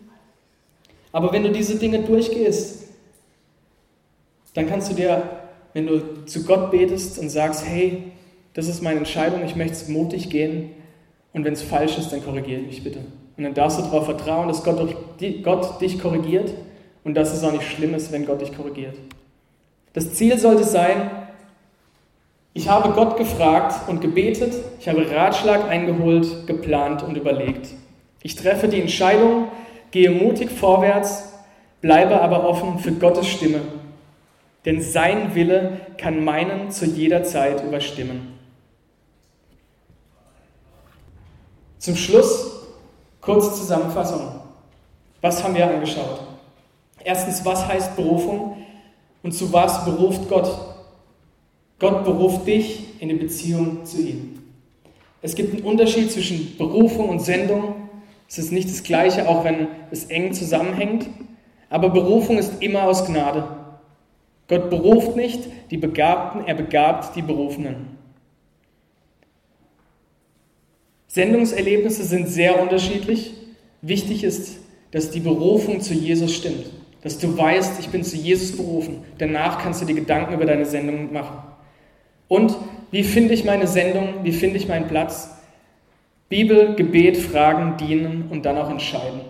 Aber 1.12 1.32
wenn 1.32 1.42
du 1.42 1.52
diese 1.52 1.76
Dinge 1.76 2.00
durchgehst, 2.00 2.84
dann 4.54 4.68
kannst 4.68 4.90
du 4.90 4.94
dir, 4.94 5.22
wenn 5.72 5.86
du 5.86 6.24
zu 6.26 6.44
Gott 6.44 6.70
betest 6.70 7.18
und 7.18 7.30
sagst, 7.30 7.66
hey, 7.66 8.12
das 8.54 8.68
ist 8.68 8.82
meine 8.82 8.98
Entscheidung, 8.98 9.44
ich 9.44 9.56
möchte 9.56 9.90
mutig 9.90 10.30
gehen, 10.30 10.70
und 11.32 11.44
wenn 11.44 11.54
es 11.54 11.62
falsch 11.62 11.98
ist, 11.98 12.12
dann 12.12 12.22
korrigiere 12.22 12.60
mich 12.60 12.84
bitte. 12.84 13.00
Und 13.36 13.44
dann 13.44 13.54
darfst 13.54 13.78
du 13.78 13.82
darauf 13.82 14.04
vertrauen, 14.04 14.48
dass 14.48 14.62
Gott, 14.62 14.94
Gott 15.42 15.80
dich 15.80 15.98
korrigiert 15.98 16.52
und 17.04 17.14
dass 17.14 17.32
es 17.32 17.42
auch 17.42 17.52
nicht 17.52 17.70
schlimm 17.70 17.94
ist, 17.94 18.12
wenn 18.12 18.26
Gott 18.26 18.40
dich 18.40 18.54
korrigiert. 18.54 18.96
Das 19.94 20.14
Ziel 20.14 20.38
sollte 20.38 20.64
sein, 20.64 21.10
ich 22.54 22.68
habe 22.68 22.92
Gott 22.92 23.16
gefragt 23.16 23.88
und 23.88 24.02
gebetet, 24.02 24.54
ich 24.78 24.88
habe 24.88 25.10
Ratschlag 25.10 25.68
eingeholt, 25.68 26.46
geplant 26.46 27.02
und 27.02 27.16
überlegt. 27.16 27.68
Ich 28.22 28.36
treffe 28.36 28.68
die 28.68 28.80
Entscheidung, 28.80 29.48
gehe 29.90 30.10
mutig 30.10 30.50
vorwärts, 30.50 31.32
bleibe 31.80 32.20
aber 32.20 32.48
offen 32.48 32.78
für 32.78 32.92
Gottes 32.92 33.26
Stimme, 33.28 33.60
denn 34.64 34.80
sein 34.80 35.34
Wille 35.34 35.80
kann 35.98 36.24
meinen 36.24 36.70
zu 36.70 36.86
jeder 36.86 37.24
Zeit 37.24 37.62
überstimmen. 37.64 38.38
Zum 41.78 41.96
Schluss 41.96 42.62
kurze 43.20 43.52
Zusammenfassung. 43.54 44.40
Was 45.20 45.42
haben 45.42 45.54
wir 45.54 45.66
angeschaut? 45.66 46.20
Erstens, 47.02 47.44
was 47.44 47.66
heißt 47.66 47.96
Berufung 47.96 48.56
und 49.22 49.32
zu 49.32 49.52
was 49.52 49.84
beruft 49.84 50.28
Gott? 50.28 50.76
Gott 51.80 52.04
beruft 52.04 52.46
dich 52.46 53.00
in 53.00 53.08
die 53.08 53.16
Beziehung 53.16 53.84
zu 53.84 54.00
ihm. 54.00 54.38
Es 55.20 55.34
gibt 55.34 55.54
einen 55.54 55.64
Unterschied 55.64 56.12
zwischen 56.12 56.56
Berufung 56.56 57.08
und 57.08 57.20
Sendung. 57.20 57.81
Es 58.32 58.38
ist 58.38 58.50
nicht 58.50 58.70
das 58.70 58.82
Gleiche, 58.82 59.28
auch 59.28 59.44
wenn 59.44 59.68
es 59.90 60.06
eng 60.06 60.32
zusammenhängt. 60.32 61.06
Aber 61.68 61.90
Berufung 61.90 62.38
ist 62.38 62.62
immer 62.62 62.84
aus 62.84 63.04
Gnade. 63.04 63.46
Gott 64.48 64.70
beruft 64.70 65.16
nicht 65.16 65.40
die 65.70 65.76
Begabten, 65.76 66.46
er 66.46 66.54
begabt 66.54 67.14
die 67.14 67.20
Berufenen. 67.20 67.98
Sendungserlebnisse 71.08 72.04
sind 72.04 72.26
sehr 72.26 72.58
unterschiedlich. 72.62 73.34
Wichtig 73.82 74.24
ist, 74.24 74.60
dass 74.92 75.10
die 75.10 75.20
Berufung 75.20 75.82
zu 75.82 75.92
Jesus 75.92 76.34
stimmt. 76.34 76.70
Dass 77.02 77.18
du 77.18 77.36
weißt, 77.36 77.80
ich 77.80 77.90
bin 77.90 78.02
zu 78.02 78.16
Jesus 78.16 78.56
berufen. 78.56 79.04
Danach 79.18 79.62
kannst 79.62 79.82
du 79.82 79.84
dir 79.84 79.94
Gedanken 79.94 80.32
über 80.32 80.46
deine 80.46 80.64
Sendung 80.64 81.12
machen. 81.12 81.36
Und 82.28 82.56
wie 82.92 83.04
finde 83.04 83.34
ich 83.34 83.44
meine 83.44 83.66
Sendung? 83.66 84.22
Wie 84.22 84.32
finde 84.32 84.56
ich 84.56 84.68
meinen 84.68 84.88
Platz? 84.88 85.28
Bibel, 86.32 86.74
Gebet, 86.76 87.18
Fragen, 87.18 87.76
Dienen 87.76 88.28
und 88.30 88.46
dann 88.46 88.56
auch 88.56 88.70
entscheiden. 88.70 89.20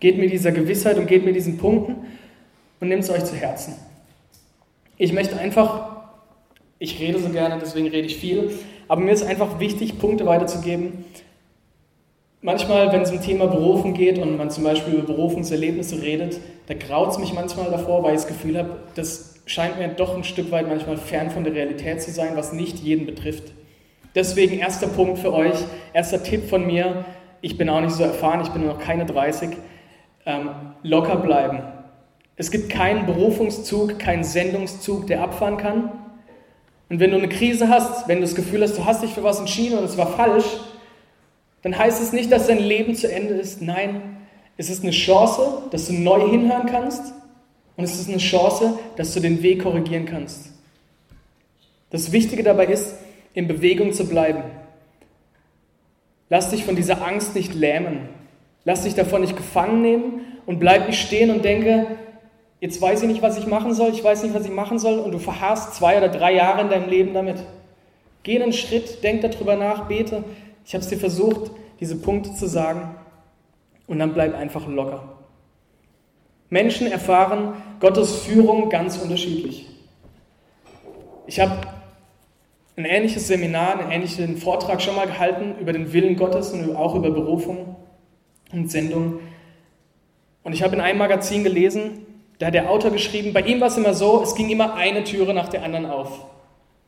Geht 0.00 0.18
mir 0.18 0.28
dieser 0.28 0.50
Gewissheit 0.50 0.98
und 0.98 1.06
geht 1.06 1.24
mir 1.24 1.32
diesen 1.32 1.58
Punkten 1.58 2.08
und 2.80 2.88
nehmt 2.88 3.04
es 3.04 3.10
euch 3.10 3.24
zu 3.24 3.36
Herzen. 3.36 3.76
Ich 4.98 5.12
möchte 5.12 5.38
einfach, 5.38 6.08
ich 6.80 6.98
rede 6.98 7.20
so 7.20 7.28
gerne, 7.28 7.58
deswegen 7.60 7.86
rede 7.86 8.08
ich 8.08 8.16
viel, 8.16 8.50
aber 8.88 9.00
mir 9.00 9.12
ist 9.12 9.22
einfach 9.22 9.60
wichtig, 9.60 9.96
Punkte 10.00 10.26
weiterzugeben. 10.26 11.04
Manchmal, 12.40 12.92
wenn 12.92 13.02
es 13.02 13.12
um 13.12 13.22
Thema 13.22 13.46
Berufung 13.46 13.94
geht 13.94 14.18
und 14.18 14.36
man 14.38 14.50
zum 14.50 14.64
Beispiel 14.64 14.94
über 14.94 15.04
Berufungserlebnisse 15.04 16.02
redet, 16.02 16.40
da 16.66 16.74
graut 16.74 17.12
es 17.12 17.18
mich 17.20 17.32
manchmal 17.32 17.70
davor, 17.70 18.02
weil 18.02 18.16
ich 18.16 18.22
das 18.22 18.26
Gefühl 18.26 18.58
habe, 18.58 18.78
das 18.96 19.36
scheint 19.46 19.78
mir 19.78 19.86
doch 19.86 20.16
ein 20.16 20.24
Stück 20.24 20.50
weit 20.50 20.66
manchmal 20.66 20.96
fern 20.96 21.30
von 21.30 21.44
der 21.44 21.54
Realität 21.54 22.02
zu 22.02 22.10
sein, 22.10 22.32
was 22.34 22.52
nicht 22.52 22.80
jeden 22.80 23.06
betrifft. 23.06 23.52
Deswegen 24.14 24.58
erster 24.58 24.88
Punkt 24.88 25.18
für 25.18 25.32
euch, 25.32 25.54
erster 25.92 26.22
Tipp 26.22 26.48
von 26.48 26.66
mir, 26.66 27.04
ich 27.40 27.56
bin 27.56 27.68
auch 27.68 27.80
nicht 27.80 27.94
so 27.94 28.02
erfahren, 28.02 28.40
ich 28.42 28.48
bin 28.48 28.66
noch 28.66 28.78
keine 28.78 29.06
30, 29.06 29.50
ähm, 30.26 30.50
locker 30.82 31.16
bleiben. 31.16 31.62
Es 32.36 32.50
gibt 32.50 32.70
keinen 32.70 33.06
Berufungszug, 33.06 33.98
keinen 33.98 34.24
Sendungszug, 34.24 35.06
der 35.06 35.22
abfahren 35.22 35.56
kann. 35.56 35.92
Und 36.88 36.98
wenn 36.98 37.10
du 37.12 37.18
eine 37.18 37.28
Krise 37.28 37.68
hast, 37.68 38.08
wenn 38.08 38.16
du 38.16 38.22
das 38.22 38.34
Gefühl 38.34 38.62
hast, 38.62 38.76
du 38.76 38.84
hast 38.84 39.02
dich 39.02 39.12
für 39.12 39.22
was 39.22 39.38
entschieden 39.38 39.78
und 39.78 39.84
es 39.84 39.96
war 39.96 40.08
falsch, 40.08 40.46
dann 41.62 41.78
heißt 41.78 42.02
es 42.02 42.12
nicht, 42.12 42.32
dass 42.32 42.46
dein 42.46 42.58
Leben 42.58 42.94
zu 42.94 43.12
Ende 43.12 43.34
ist. 43.34 43.62
Nein, 43.62 44.16
es 44.56 44.70
ist 44.70 44.82
eine 44.82 44.92
Chance, 44.92 45.62
dass 45.70 45.86
du 45.86 45.92
neu 45.92 46.28
hinhören 46.28 46.66
kannst 46.66 47.12
und 47.76 47.84
es 47.84 47.98
ist 47.98 48.08
eine 48.08 48.18
Chance, 48.18 48.78
dass 48.96 49.14
du 49.14 49.20
den 49.20 49.42
Weg 49.42 49.62
korrigieren 49.62 50.04
kannst. 50.04 50.50
Das 51.90 52.12
Wichtige 52.12 52.42
dabei 52.42 52.66
ist, 52.66 52.94
in 53.34 53.48
Bewegung 53.48 53.92
zu 53.92 54.08
bleiben. 54.08 54.42
Lass 56.28 56.50
dich 56.50 56.64
von 56.64 56.76
dieser 56.76 57.04
Angst 57.04 57.34
nicht 57.34 57.54
lähmen. 57.54 58.08
Lass 58.64 58.84
dich 58.84 58.94
davon 58.94 59.22
nicht 59.22 59.36
gefangen 59.36 59.82
nehmen 59.82 60.20
und 60.46 60.58
bleib 60.58 60.86
nicht 60.86 61.00
stehen 61.00 61.30
und 61.30 61.44
denke, 61.44 61.86
jetzt 62.60 62.80
weiß 62.80 63.02
ich 63.02 63.08
nicht, 63.08 63.22
was 63.22 63.38
ich 63.38 63.46
machen 63.46 63.74
soll, 63.74 63.90
ich 63.90 64.04
weiß 64.04 64.22
nicht, 64.22 64.34
was 64.34 64.44
ich 64.44 64.52
machen 64.52 64.78
soll 64.78 64.98
und 64.98 65.12
du 65.12 65.18
verharrst 65.18 65.74
zwei 65.74 65.96
oder 65.96 66.08
drei 66.08 66.34
Jahre 66.34 66.60
in 66.60 66.70
deinem 66.70 66.88
Leben 66.88 67.14
damit. 67.14 67.36
Geh 68.22 68.40
einen 68.40 68.52
Schritt, 68.52 69.02
denk 69.02 69.22
darüber 69.22 69.56
nach, 69.56 69.88
bete. 69.88 70.24
Ich 70.64 70.74
habe 70.74 70.82
es 70.82 70.88
dir 70.88 70.98
versucht, 70.98 71.50
diese 71.80 71.96
Punkte 71.96 72.34
zu 72.34 72.46
sagen 72.46 72.94
und 73.86 73.98
dann 73.98 74.12
bleib 74.12 74.34
einfach 74.34 74.68
locker. 74.68 75.16
Menschen 76.50 76.86
erfahren 76.86 77.54
Gottes 77.80 78.22
Führung 78.22 78.68
ganz 78.68 78.98
unterschiedlich. 78.98 79.66
Ich 81.26 81.40
habe 81.40 81.56
ein 82.76 82.84
ähnliches 82.84 83.28
Seminar, 83.28 83.78
einen 83.78 83.90
ähnlichen 83.90 84.36
Vortrag 84.36 84.80
schon 84.80 84.96
mal 84.96 85.06
gehalten 85.06 85.54
über 85.60 85.72
den 85.72 85.92
Willen 85.92 86.16
Gottes 86.16 86.52
und 86.52 86.74
auch 86.76 86.94
über 86.94 87.10
Berufung 87.10 87.76
und 88.52 88.70
Sendung. 88.70 89.20
Und 90.42 90.52
ich 90.52 90.62
habe 90.62 90.74
in 90.74 90.80
einem 90.80 90.98
Magazin 90.98 91.44
gelesen, 91.44 92.06
da 92.38 92.46
hat 92.46 92.54
der 92.54 92.70
Autor 92.70 92.90
geschrieben, 92.90 93.32
bei 93.32 93.42
ihm 93.42 93.60
war 93.60 93.68
es 93.68 93.76
immer 93.76 93.92
so, 93.92 94.22
es 94.22 94.34
ging 94.34 94.48
immer 94.48 94.74
eine 94.74 95.04
Türe 95.04 95.34
nach 95.34 95.48
der 95.48 95.62
anderen 95.62 95.86
auf. 95.86 96.24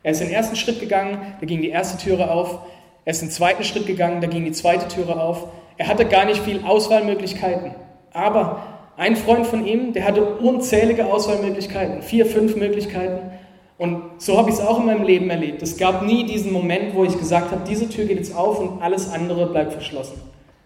Er 0.02 0.12
ist 0.12 0.20
den 0.20 0.30
ersten 0.30 0.56
Schritt 0.56 0.80
gegangen, 0.80 1.18
da 1.40 1.46
ging 1.46 1.60
die 1.60 1.68
erste 1.68 2.02
Türe 2.02 2.30
auf. 2.30 2.60
Er 3.04 3.10
ist 3.10 3.22
den 3.22 3.30
zweiten 3.30 3.62
Schritt 3.64 3.86
gegangen, 3.86 4.20
da 4.20 4.26
ging 4.26 4.44
die 4.44 4.52
zweite 4.52 4.88
Türe 4.88 5.20
auf. 5.20 5.48
Er 5.76 5.88
hatte 5.88 6.06
gar 6.06 6.24
nicht 6.24 6.42
viel 6.42 6.62
Auswahlmöglichkeiten. 6.64 7.74
Aber 8.12 8.62
ein 8.96 9.16
Freund 9.16 9.46
von 9.46 9.66
ihm, 9.66 9.92
der 9.92 10.04
hatte 10.04 10.24
unzählige 10.24 11.06
Auswahlmöglichkeiten, 11.06 12.02
vier, 12.02 12.26
fünf 12.26 12.56
Möglichkeiten. 12.56 13.31
Und 13.78 14.02
so 14.18 14.38
habe 14.38 14.50
ich 14.50 14.56
es 14.56 14.60
auch 14.60 14.78
in 14.78 14.86
meinem 14.86 15.02
Leben 15.02 15.28
erlebt. 15.30 15.62
Es 15.62 15.76
gab 15.76 16.02
nie 16.02 16.24
diesen 16.24 16.52
Moment, 16.52 16.94
wo 16.94 17.04
ich 17.04 17.18
gesagt 17.18 17.50
habe, 17.50 17.62
diese 17.68 17.88
Tür 17.88 18.04
geht 18.04 18.18
jetzt 18.18 18.34
auf 18.34 18.58
und 18.60 18.82
alles 18.82 19.10
andere 19.10 19.46
bleibt 19.46 19.72
verschlossen. 19.72 20.20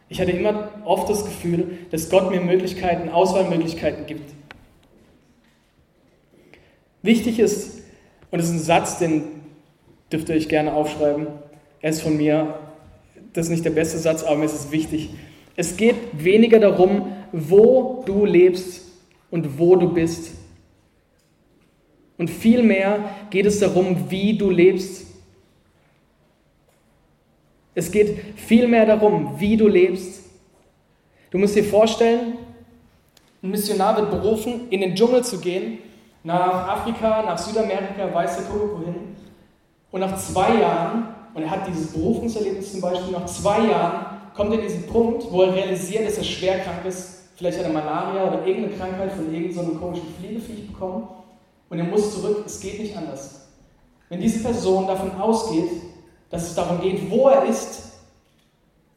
Ich 0.09 0.21
hatte 0.21 0.33
immer 0.33 0.69
oft 0.85 1.09
das 1.09 1.25
Gefühl, 1.25 1.79
dass 1.91 2.11
Gott 2.11 2.31
mir 2.31 2.41
Möglichkeiten, 2.41 3.09
Auswahlmöglichkeiten 3.09 4.07
gibt. 4.07 4.33
Wichtig 7.03 7.39
ist, 7.39 7.83
und 8.31 8.39
es 8.39 8.47
ist 8.47 8.53
ein 8.53 8.59
Satz, 8.61 8.99
den 8.99 9.25
dürft 10.13 10.29
ihr 10.29 10.37
euch 10.37 10.49
gerne 10.49 10.75
aufschreiben, 10.75 11.29
er 11.81 11.91
ist 11.91 12.03
von 12.03 12.17
mir, 12.17 12.55
das 13.33 13.47
ist 13.47 13.51
nicht 13.51 13.65
der 13.65 13.71
beste 13.71 13.99
Satz, 13.99 14.23
aber 14.23 14.37
mir 14.37 14.47
ist 14.47 14.55
es 14.55 14.71
wichtig. 14.73 15.11
Es 15.57 15.77
geht 15.77 15.97
weniger 16.13 16.59
darum, 16.59 17.13
wo 17.33 18.03
du 18.07 18.25
lebst 18.25 18.87
und 19.31 19.59
wo 19.59 19.77
du 19.77 19.93
bist. 19.93 20.36
Und 22.19 22.31
vielmehr 22.31 23.11
geht 23.31 23.47
es 23.47 23.61
darum, 23.61 24.11
wie 24.11 24.37
du 24.37 24.51
lebst. 24.51 25.07
Es 27.75 27.91
geht 27.91 28.19
vielmehr 28.37 28.87
darum, 28.87 29.39
wie 29.39 29.57
du 29.57 29.69
lebst. 29.69 30.25
Du 31.31 31.39
musst 31.39 31.55
dir 31.55 31.65
vorstellen, 31.65 32.39
ein 33.43 33.51
Missionar 33.51 33.97
wird 33.97 34.11
berufen, 34.11 34.69
in 34.71 34.81
den 34.81 34.95
Dschungel 34.95 35.23
zu 35.23 35.39
gehen, 35.39 35.79
nach 36.25 36.69
Afrika, 36.69 37.23
nach 37.23 37.39
Südamerika, 37.39 38.13
weiß 38.13 38.39
der 38.39 38.47
Kuckuck 38.47 38.81
wohin. 38.81 39.17
Und 39.91 40.01
nach 40.01 40.17
zwei 40.17 40.59
Jahren, 40.59 41.09
und 41.35 41.43
er 41.43 41.51
hat 41.51 41.69
dieses 41.69 41.93
Berufungserlebnis 41.93 42.73
zum 42.73 42.81
Beispiel, 42.81 43.13
nach 43.13 43.27
zwei 43.27 43.67
Jahren 43.67 44.07
kommt 44.35 44.53
er 44.53 44.59
in 44.59 44.67
diesen 44.67 44.87
Punkt, 44.87 45.31
wo 45.31 45.43
er 45.43 45.55
realisiert, 45.55 46.07
dass 46.07 46.19
er 46.19 46.25
schwer 46.25 46.61
krank 46.61 46.85
ist. 46.87 47.29
Vielleicht 47.37 47.59
hat 47.59 47.67
er 47.67 47.73
Malaria 47.73 48.27
oder 48.27 48.47
irgendeine 48.47 48.77
Krankheit 48.77 49.13
von 49.13 49.33
irgendeinem 49.33 49.79
komischen 49.79 50.15
Fliegeviech 50.19 50.73
bekommen. 50.73 51.09
Und 51.69 51.79
er 51.79 51.85
muss 51.85 52.15
zurück, 52.15 52.45
es 52.47 52.61
geht 52.61 52.79
nicht 52.79 52.97
anders. 52.97 53.47
Wenn 54.09 54.21
diese 54.21 54.43
Person 54.43 54.87
davon 54.87 55.13
ausgeht, 55.21 55.71
dass 56.31 56.49
es 56.49 56.55
darum 56.55 56.81
geht, 56.81 57.11
wo 57.11 57.29
er 57.29 57.45
ist, 57.47 57.83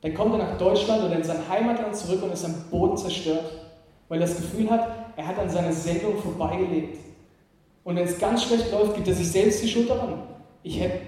dann 0.02 0.14
kommt 0.14 0.34
er 0.34 0.40
nach 0.40 0.58
Deutschland 0.58 1.04
oder 1.04 1.16
in 1.16 1.24
sein 1.24 1.48
Heimatland 1.50 1.96
zurück 1.96 2.24
und 2.24 2.32
ist 2.32 2.46
am 2.46 2.56
Boden 2.70 2.96
zerstört, 2.98 3.52
weil 4.08 4.22
er 4.22 4.28
das 4.28 4.38
Gefühl 4.38 4.70
hat, 4.70 4.88
er 5.16 5.28
hat 5.28 5.38
an 5.38 5.50
seiner 5.50 5.74
Sendung 5.74 6.18
vorbeigelebt. 6.18 6.98
Und 7.84 7.96
wenn 7.96 8.06
es 8.06 8.20
ganz 8.20 8.44
schlecht 8.44 8.72
läuft, 8.72 8.96
gibt 8.96 9.08
er 9.08 9.16
sich 9.16 9.32
selbst 9.32 9.64
die 9.64 9.68
Schuld 9.68 9.90
daran. 9.90 10.24
Ich 10.64 10.80
hätte 10.80 11.00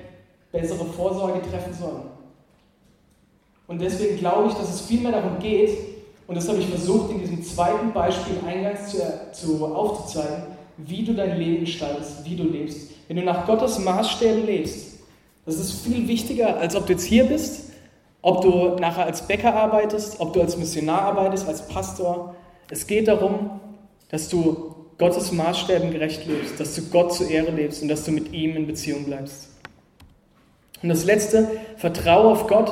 bessere 0.51 0.85
Vorsorge 0.85 1.41
treffen 1.49 1.73
sollen. 1.73 2.03
Und 3.67 3.79
deswegen 3.79 4.17
glaube 4.17 4.49
ich, 4.49 4.53
dass 4.55 4.69
es 4.69 4.81
viel 4.81 5.01
mehr 5.01 5.13
darum 5.13 5.39
geht, 5.39 5.77
und 6.27 6.35
das 6.35 6.47
habe 6.47 6.59
ich 6.59 6.67
versucht 6.67 7.11
in 7.11 7.19
diesem 7.19 7.43
zweiten 7.43 7.91
Beispiel 7.91 8.35
eingangs 8.47 8.89
zu, 8.91 8.97
zu, 9.31 9.65
aufzuzeigen, 9.65 10.43
wie 10.85 11.03
du 11.03 11.13
dein 11.13 11.37
Leben 11.37 11.61
gestaltest, 11.61 12.25
wie 12.25 12.35
du 12.35 12.43
lebst. 12.43 12.91
Wenn 13.07 13.17
du 13.17 13.23
nach 13.23 13.45
Gottes 13.45 13.79
Maßstäben 13.79 14.45
lebst, 14.45 14.99
das 15.45 15.55
ist 15.55 15.81
viel 15.83 16.07
wichtiger, 16.07 16.57
als 16.57 16.75
ob 16.75 16.85
du 16.85 16.93
jetzt 16.93 17.05
hier 17.05 17.25
bist, 17.25 17.71
ob 18.21 18.41
du 18.41 18.75
nachher 18.79 19.05
als 19.05 19.27
Bäcker 19.27 19.55
arbeitest, 19.55 20.19
ob 20.19 20.33
du 20.33 20.41
als 20.41 20.57
Missionar 20.57 21.01
arbeitest, 21.01 21.47
als 21.47 21.67
Pastor. 21.67 22.35
Es 22.69 22.85
geht 22.85 23.07
darum, 23.07 23.59
dass 24.09 24.29
du 24.29 24.75
Gottes 24.97 25.31
Maßstäben 25.31 25.91
gerecht 25.91 26.27
lebst, 26.27 26.59
dass 26.59 26.75
du 26.75 26.83
Gott 26.89 27.13
zur 27.13 27.29
Ehre 27.29 27.51
lebst 27.51 27.81
und 27.81 27.87
dass 27.87 28.05
du 28.05 28.11
mit 28.11 28.31
ihm 28.33 28.55
in 28.55 28.67
Beziehung 28.67 29.05
bleibst. 29.05 29.49
Und 30.83 30.89
das 30.89 31.05
Letzte, 31.05 31.49
vertraue 31.77 32.31
auf 32.31 32.47
Gott 32.47 32.71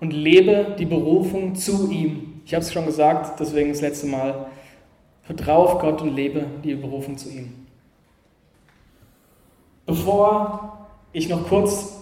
und 0.00 0.12
lebe 0.12 0.76
die 0.78 0.86
Berufung 0.86 1.54
zu 1.54 1.90
ihm. 1.90 2.40
Ich 2.44 2.54
habe 2.54 2.64
es 2.64 2.72
schon 2.72 2.86
gesagt, 2.86 3.38
deswegen 3.38 3.68
das 3.70 3.80
letzte 3.80 4.06
Mal. 4.06 4.46
Vertraue 5.28 5.66
auf 5.66 5.78
Gott 5.78 6.00
und 6.00 6.16
lebe 6.16 6.46
die 6.64 6.74
Berufung 6.74 7.18
zu 7.18 7.28
ihm. 7.28 7.66
Bevor 9.84 10.88
ich 11.12 11.28
noch 11.28 11.46
kurz, 11.46 11.98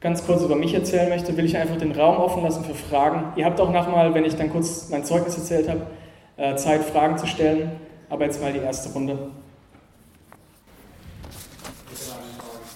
ganz 0.00 0.24
kurz 0.24 0.40
über 0.40 0.54
mich 0.54 0.72
erzählen 0.72 1.08
möchte, 1.08 1.36
will 1.36 1.46
ich 1.46 1.56
einfach 1.56 1.76
den 1.78 1.90
Raum 1.90 2.16
offen 2.16 2.44
lassen 2.44 2.64
für 2.64 2.76
Fragen. 2.76 3.32
Ihr 3.34 3.44
habt 3.44 3.60
auch 3.60 3.72
nochmal, 3.72 4.14
wenn 4.14 4.24
ich 4.24 4.36
dann 4.36 4.52
kurz 4.52 4.88
mein 4.88 5.04
Zeugnis 5.04 5.36
erzählt 5.36 5.68
habe, 5.68 5.88
äh, 6.36 6.54
Zeit, 6.54 6.84
Fragen 6.84 7.18
zu 7.18 7.26
stellen. 7.26 7.72
Aber 8.08 8.24
jetzt 8.24 8.40
mal 8.40 8.52
die 8.52 8.60
erste 8.60 8.92
Runde. 8.92 9.18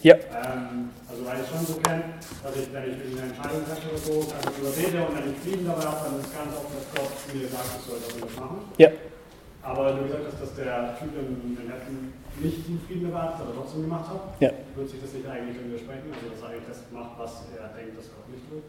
Ja. 0.00 0.14
Ähm, 0.14 0.88
also 1.06 1.26
weil 1.26 1.40
ich 1.42 1.48
schon 1.50 1.66
so 1.66 1.80
kenne, 1.80 2.02
dass 2.44 2.56
ich, 2.56 2.68
wenn 2.72 2.84
ich 2.84 3.16
eine 3.16 3.32
Entscheidung 3.32 3.64
treffe 3.64 3.88
oder 3.88 3.98
so, 4.04 4.14
dann 4.28 4.44
überrede 4.52 5.00
und 5.00 5.16
wenn 5.16 5.32
ich 5.32 5.38
Frieden 5.40 5.64
dabei 5.64 5.88
habe, 5.88 6.00
dann 6.04 6.20
ist 6.20 6.28
ganz 6.28 6.52
oft, 6.52 6.68
dass 6.76 6.86
Gott 6.92 7.12
mir 7.32 7.48
sagt, 7.48 7.70
ich 7.80 7.84
soll 7.88 7.98
das 8.04 8.36
machen. 8.36 8.58
Ja. 8.76 8.88
Aber 9.64 9.92
du 9.96 10.04
gesagt 10.04 10.28
hast, 10.28 10.42
dass 10.42 10.54
der 10.54 10.92
Typ 11.00 11.16
in 11.16 11.56
Manhattan 11.56 12.12
nicht 12.36 12.68
den 12.68 12.80
Frieden 12.86 13.08
erwartet, 13.08 13.48
aber 13.48 13.56
trotzdem 13.56 13.88
gemacht 13.88 14.10
hat. 14.12 14.20
Ja. 14.40 14.50
Wird 14.76 14.90
sich 14.90 15.00
das 15.00 15.14
nicht 15.14 15.26
eigentlich 15.26 15.56
widersprechen? 15.56 16.12
Also, 16.12 16.28
dass 16.28 16.42
er 16.44 16.48
eigentlich 16.52 16.68
das 16.68 16.84
macht, 16.92 17.16
was 17.16 17.48
er 17.56 17.72
denkt, 17.72 17.96
dass 17.96 18.12
Gott 18.12 18.28
nicht 18.28 18.44
will? 18.52 18.62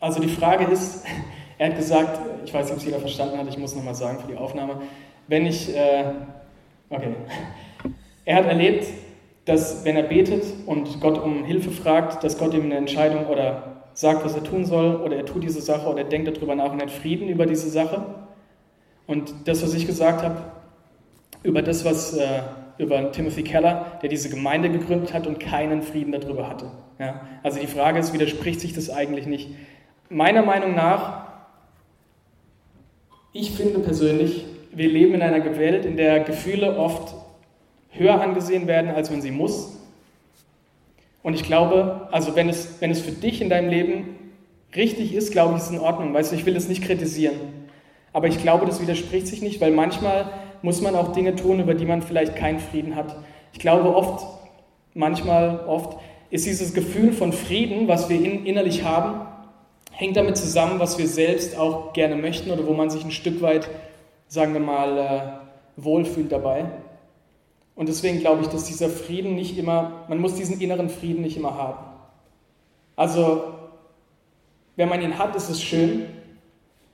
Also, 0.00 0.20
die 0.20 0.34
Frage 0.34 0.64
ist, 0.64 1.06
er 1.58 1.70
hat 1.70 1.76
gesagt, 1.76 2.18
ich 2.44 2.52
weiß 2.52 2.64
nicht, 2.64 2.72
ob 2.72 2.78
es 2.78 2.84
jeder 2.84 2.98
verstanden 2.98 3.38
hat, 3.38 3.46
ich 3.46 3.58
muss 3.58 3.76
nochmal 3.76 3.94
sagen 3.94 4.18
für 4.18 4.26
die 4.26 4.36
Aufnahme, 4.36 4.82
wenn 5.28 5.46
ich, 5.46 5.72
äh, 5.72 6.04
okay, 6.88 7.14
er 8.24 8.36
hat 8.36 8.46
erlebt, 8.46 8.88
dass 9.50 9.84
wenn 9.84 9.96
er 9.96 10.04
betet 10.04 10.44
und 10.66 11.00
Gott 11.00 11.18
um 11.18 11.44
Hilfe 11.44 11.72
fragt, 11.72 12.22
dass 12.22 12.38
Gott 12.38 12.54
ihm 12.54 12.66
eine 12.66 12.76
Entscheidung 12.76 13.26
oder 13.26 13.82
sagt, 13.94 14.24
was 14.24 14.36
er 14.36 14.44
tun 14.44 14.64
soll, 14.64 14.94
oder 14.94 15.16
er 15.16 15.26
tut 15.26 15.42
diese 15.42 15.60
Sache, 15.60 15.88
oder 15.88 15.98
er 15.98 16.08
denkt 16.08 16.28
darüber 16.28 16.54
nach 16.54 16.72
und 16.72 16.80
hat 16.80 16.92
Frieden 16.92 17.28
über 17.28 17.46
diese 17.46 17.68
Sache. 17.68 18.04
Und 19.08 19.34
das, 19.46 19.60
was 19.64 19.74
ich 19.74 19.88
gesagt 19.88 20.22
habe, 20.22 20.36
über 21.42 21.62
das, 21.62 21.84
was 21.84 22.16
äh, 22.16 22.42
über 22.78 23.10
Timothy 23.10 23.42
Keller, 23.42 23.98
der 24.00 24.08
diese 24.08 24.30
Gemeinde 24.30 24.70
gegründet 24.70 25.12
hat 25.12 25.26
und 25.26 25.40
keinen 25.40 25.82
Frieden 25.82 26.12
darüber 26.12 26.48
hatte. 26.48 26.70
Ja? 27.00 27.22
Also 27.42 27.58
die 27.58 27.66
Frage 27.66 27.98
ist, 27.98 28.12
widerspricht 28.12 28.60
sich 28.60 28.72
das 28.72 28.88
eigentlich 28.88 29.26
nicht? 29.26 29.48
Meiner 30.10 30.42
Meinung 30.42 30.76
nach, 30.76 31.24
ich 33.32 33.50
finde 33.50 33.80
persönlich, 33.80 34.46
wir 34.72 34.88
leben 34.88 35.14
in 35.14 35.22
einer 35.22 35.44
Welt, 35.58 35.84
in 35.84 35.96
der 35.96 36.20
Gefühle 36.20 36.78
oft 36.78 37.14
höher 37.90 38.20
angesehen 38.20 38.66
werden, 38.66 38.90
als 38.90 39.10
man 39.10 39.20
sie 39.22 39.30
muss. 39.30 39.76
Und 41.22 41.34
ich 41.34 41.42
glaube, 41.42 42.08
also 42.12 42.34
wenn 42.36 42.48
es, 42.48 42.80
wenn 42.80 42.90
es 42.90 43.00
für 43.00 43.12
dich 43.12 43.42
in 43.42 43.50
deinem 43.50 43.68
Leben 43.68 44.16
richtig 44.74 45.14
ist, 45.14 45.32
glaube 45.32 45.52
ich, 45.52 45.58
ist 45.58 45.64
es 45.64 45.70
in 45.70 45.80
Ordnung. 45.80 46.14
Weißt 46.14 46.32
du, 46.32 46.36
ich 46.36 46.46
will 46.46 46.56
es 46.56 46.68
nicht 46.68 46.82
kritisieren. 46.82 47.36
Aber 48.12 48.28
ich 48.28 48.40
glaube, 48.40 48.66
das 48.66 48.80
widerspricht 48.80 49.26
sich 49.26 49.42
nicht, 49.42 49.60
weil 49.60 49.70
manchmal 49.70 50.30
muss 50.62 50.80
man 50.80 50.94
auch 50.94 51.12
Dinge 51.12 51.36
tun, 51.36 51.60
über 51.60 51.74
die 51.74 51.86
man 51.86 52.02
vielleicht 52.02 52.36
keinen 52.36 52.58
Frieden 52.58 52.96
hat. 52.96 53.16
Ich 53.52 53.58
glaube 53.58 53.94
oft, 53.94 54.26
manchmal 54.94 55.60
oft, 55.66 55.98
ist 56.30 56.46
dieses 56.46 56.74
Gefühl 56.74 57.12
von 57.12 57.32
Frieden, 57.32 57.88
was 57.88 58.08
wir 58.08 58.16
in, 58.16 58.46
innerlich 58.46 58.84
haben, 58.84 59.26
hängt 59.90 60.16
damit 60.16 60.36
zusammen, 60.36 60.78
was 60.78 60.98
wir 60.98 61.06
selbst 61.06 61.58
auch 61.58 61.92
gerne 61.92 62.16
möchten 62.16 62.50
oder 62.50 62.66
wo 62.66 62.72
man 62.72 62.90
sich 62.90 63.04
ein 63.04 63.10
Stück 63.10 63.42
weit, 63.42 63.68
sagen 64.28 64.52
wir 64.52 64.60
mal, 64.60 64.98
äh, 64.98 65.82
wohlfühlt 65.82 66.30
dabei. 66.30 66.66
Und 67.80 67.88
deswegen 67.88 68.20
glaube 68.20 68.42
ich, 68.42 68.48
dass 68.48 68.64
dieser 68.64 68.90
Frieden 68.90 69.36
nicht 69.36 69.56
immer, 69.56 70.04
man 70.06 70.18
muss 70.18 70.34
diesen 70.34 70.60
inneren 70.60 70.90
Frieden 70.90 71.22
nicht 71.22 71.38
immer 71.38 71.54
haben. 71.54 71.78
Also, 72.94 73.54
wenn 74.76 74.90
man 74.90 75.00
ihn 75.00 75.16
hat, 75.16 75.34
ist 75.34 75.48
es 75.48 75.62
schön, 75.62 76.04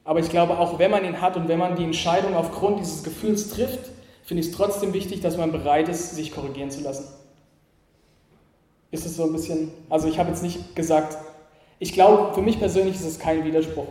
aber 0.05 0.21
ich 0.21 0.31
glaube, 0.31 0.61
auch 0.61 0.79
wenn 0.79 0.93
man 0.93 1.05
ihn 1.05 1.21
hat 1.21 1.37
und 1.37 1.49
wenn 1.49 1.59
man 1.59 1.75
die 1.75 1.83
Entscheidung 1.83 2.37
aufgrund 2.37 2.79
dieses 2.79 3.03
Gefühls 3.03 3.51
trifft, 3.51 3.91
finde 4.23 4.43
ich 4.43 4.51
es 4.51 4.53
trotzdem 4.55 4.93
wichtig, 4.93 5.21
dass 5.23 5.37
man 5.37 5.51
bereit 5.51 5.89
ist, 5.89 6.15
sich 6.15 6.31
korrigieren 6.31 6.71
zu 6.71 6.83
lassen. 6.83 7.13
Ist 8.93 9.07
es 9.07 9.17
so 9.17 9.25
ein 9.25 9.33
bisschen, 9.33 9.73
also 9.91 10.07
ich 10.07 10.21
habe 10.21 10.29
jetzt 10.29 10.45
nicht 10.45 10.77
gesagt, 10.77 11.19
ich 11.81 11.95
glaube, 11.95 12.33
für 12.33 12.43
mich 12.43 12.61
persönlich 12.61 12.95
ist 12.95 13.05
es 13.05 13.19
kein 13.19 13.45
Widerspruch, 13.45 13.89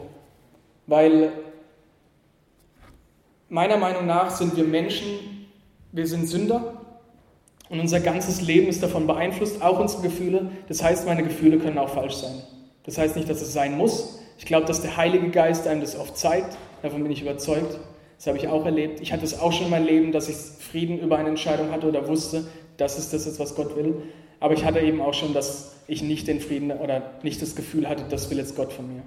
weil 0.88 1.34
meiner 3.50 3.76
Meinung 3.76 4.06
nach 4.06 4.30
sind 4.30 4.56
wir 4.56 4.64
Menschen, 4.64 5.50
wir 5.91 6.08
sind 6.08 6.28
Sünder 6.30 6.85
und 7.70 7.80
unser 7.80 7.99
ganzes 7.99 8.41
Leben 8.41 8.68
ist 8.68 8.84
davon 8.84 9.07
beeinflusst, 9.07 9.61
auch 9.61 9.80
unsere 9.80 10.03
Gefühle. 10.03 10.51
Das 10.68 10.84
heißt, 10.84 11.05
meine 11.05 11.24
Gefühle 11.24 11.57
können 11.57 11.78
auch 11.78 11.89
falsch 11.89 12.16
sein. 12.16 12.36
Das 12.84 12.97
heißt 12.97 13.16
nicht, 13.16 13.30
dass 13.30 13.41
es 13.41 13.53
sein 13.53 13.78
muss. 13.78 14.20
Ich 14.38 14.45
glaube, 14.45 14.66
dass 14.68 14.82
der 14.82 14.97
Heilige 14.97 15.30
Geist 15.30 15.68
einem 15.68 15.82
das 15.82 15.97
oft 15.97 16.18
zeigt. 16.18 16.57
Davon 16.82 17.01
bin 17.01 17.11
ich 17.11 17.22
überzeugt. 17.22 17.80
Das 18.18 18.28
habe 18.28 18.38
ich 18.38 18.47
auch 18.47 18.66
erlebt. 18.66 19.01
Ich 19.01 19.11
hatte 19.11 19.26
es 19.26 19.39
auch 19.39 19.51
schon 19.51 19.66
in 19.66 19.72
meinem 19.72 19.88
Leben, 19.88 20.11
dass 20.11 20.30
ich 20.30 20.36
Frieden 20.36 20.99
über 20.99 21.18
eine 21.18 21.30
Entscheidung 21.30 21.72
hatte 21.72 21.88
oder 21.88 22.07
wusste, 22.07 22.45
das 22.78 22.97
ist 22.97 23.13
das, 23.13 23.39
was 23.39 23.55
Gott 23.55 23.76
will. 23.76 24.03
Aber 24.39 24.53
ich 24.53 24.66
hatte 24.66 24.80
eben 24.80 25.01
auch 25.01 25.13
schon, 25.13 25.34
dass 25.34 25.76
ich 25.88 26.03
nicht 26.03 26.28
den 26.28 26.39
Frieden 26.39 26.72
oder 26.72 27.13
nicht 27.24 27.41
das 27.41 27.55
Gefühl 27.55 27.88
hatte, 27.88 28.03
das 28.09 28.30
will 28.30 28.38
jetzt 28.38 28.55
Gott 28.55 28.74
von 28.74 28.88
mir. 28.88 29.01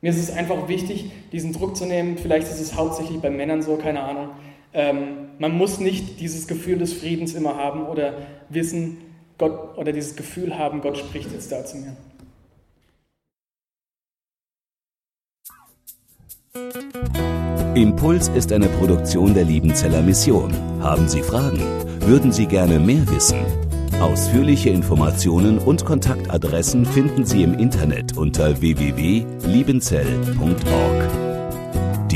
Mir 0.00 0.10
ist 0.10 0.18
es 0.18 0.30
einfach 0.30 0.68
wichtig, 0.68 1.10
diesen 1.32 1.52
Druck 1.52 1.76
zu 1.76 1.86
nehmen. 1.86 2.18
Vielleicht 2.18 2.46
ist 2.46 2.60
es 2.60 2.74
hauptsächlich 2.74 3.20
bei 3.20 3.30
Männern 3.30 3.62
so, 3.62 3.76
keine 3.76 4.02
Ahnung. 4.02 4.30
Ähm, 4.72 5.23
man 5.38 5.56
muss 5.56 5.78
nicht 5.78 6.20
dieses 6.20 6.46
Gefühl 6.46 6.78
des 6.78 6.92
Friedens 6.92 7.34
immer 7.34 7.56
haben 7.56 7.86
oder 7.86 8.14
wissen, 8.48 8.98
Gott 9.38 9.76
oder 9.76 9.92
dieses 9.92 10.16
Gefühl 10.16 10.58
haben, 10.58 10.80
Gott 10.80 10.98
spricht 10.98 11.32
jetzt 11.32 11.50
da 11.50 11.64
zu 11.64 11.78
mir. 11.78 11.96
Impuls 17.74 18.28
ist 18.28 18.52
eine 18.52 18.68
Produktion 18.68 19.34
der 19.34 19.44
Liebenzeller 19.44 20.02
Mission. 20.02 20.54
Haben 20.80 21.08
Sie 21.08 21.22
Fragen? 21.22 21.58
Würden 22.00 22.30
Sie 22.30 22.46
gerne 22.46 22.78
mehr 22.78 23.08
wissen? 23.10 23.40
Ausführliche 24.00 24.70
Informationen 24.70 25.58
und 25.58 25.84
Kontaktadressen 25.84 26.86
finden 26.86 27.24
Sie 27.24 27.42
im 27.42 27.54
Internet 27.54 28.16
unter 28.16 28.60
www.liebenzell.org. 28.60 31.23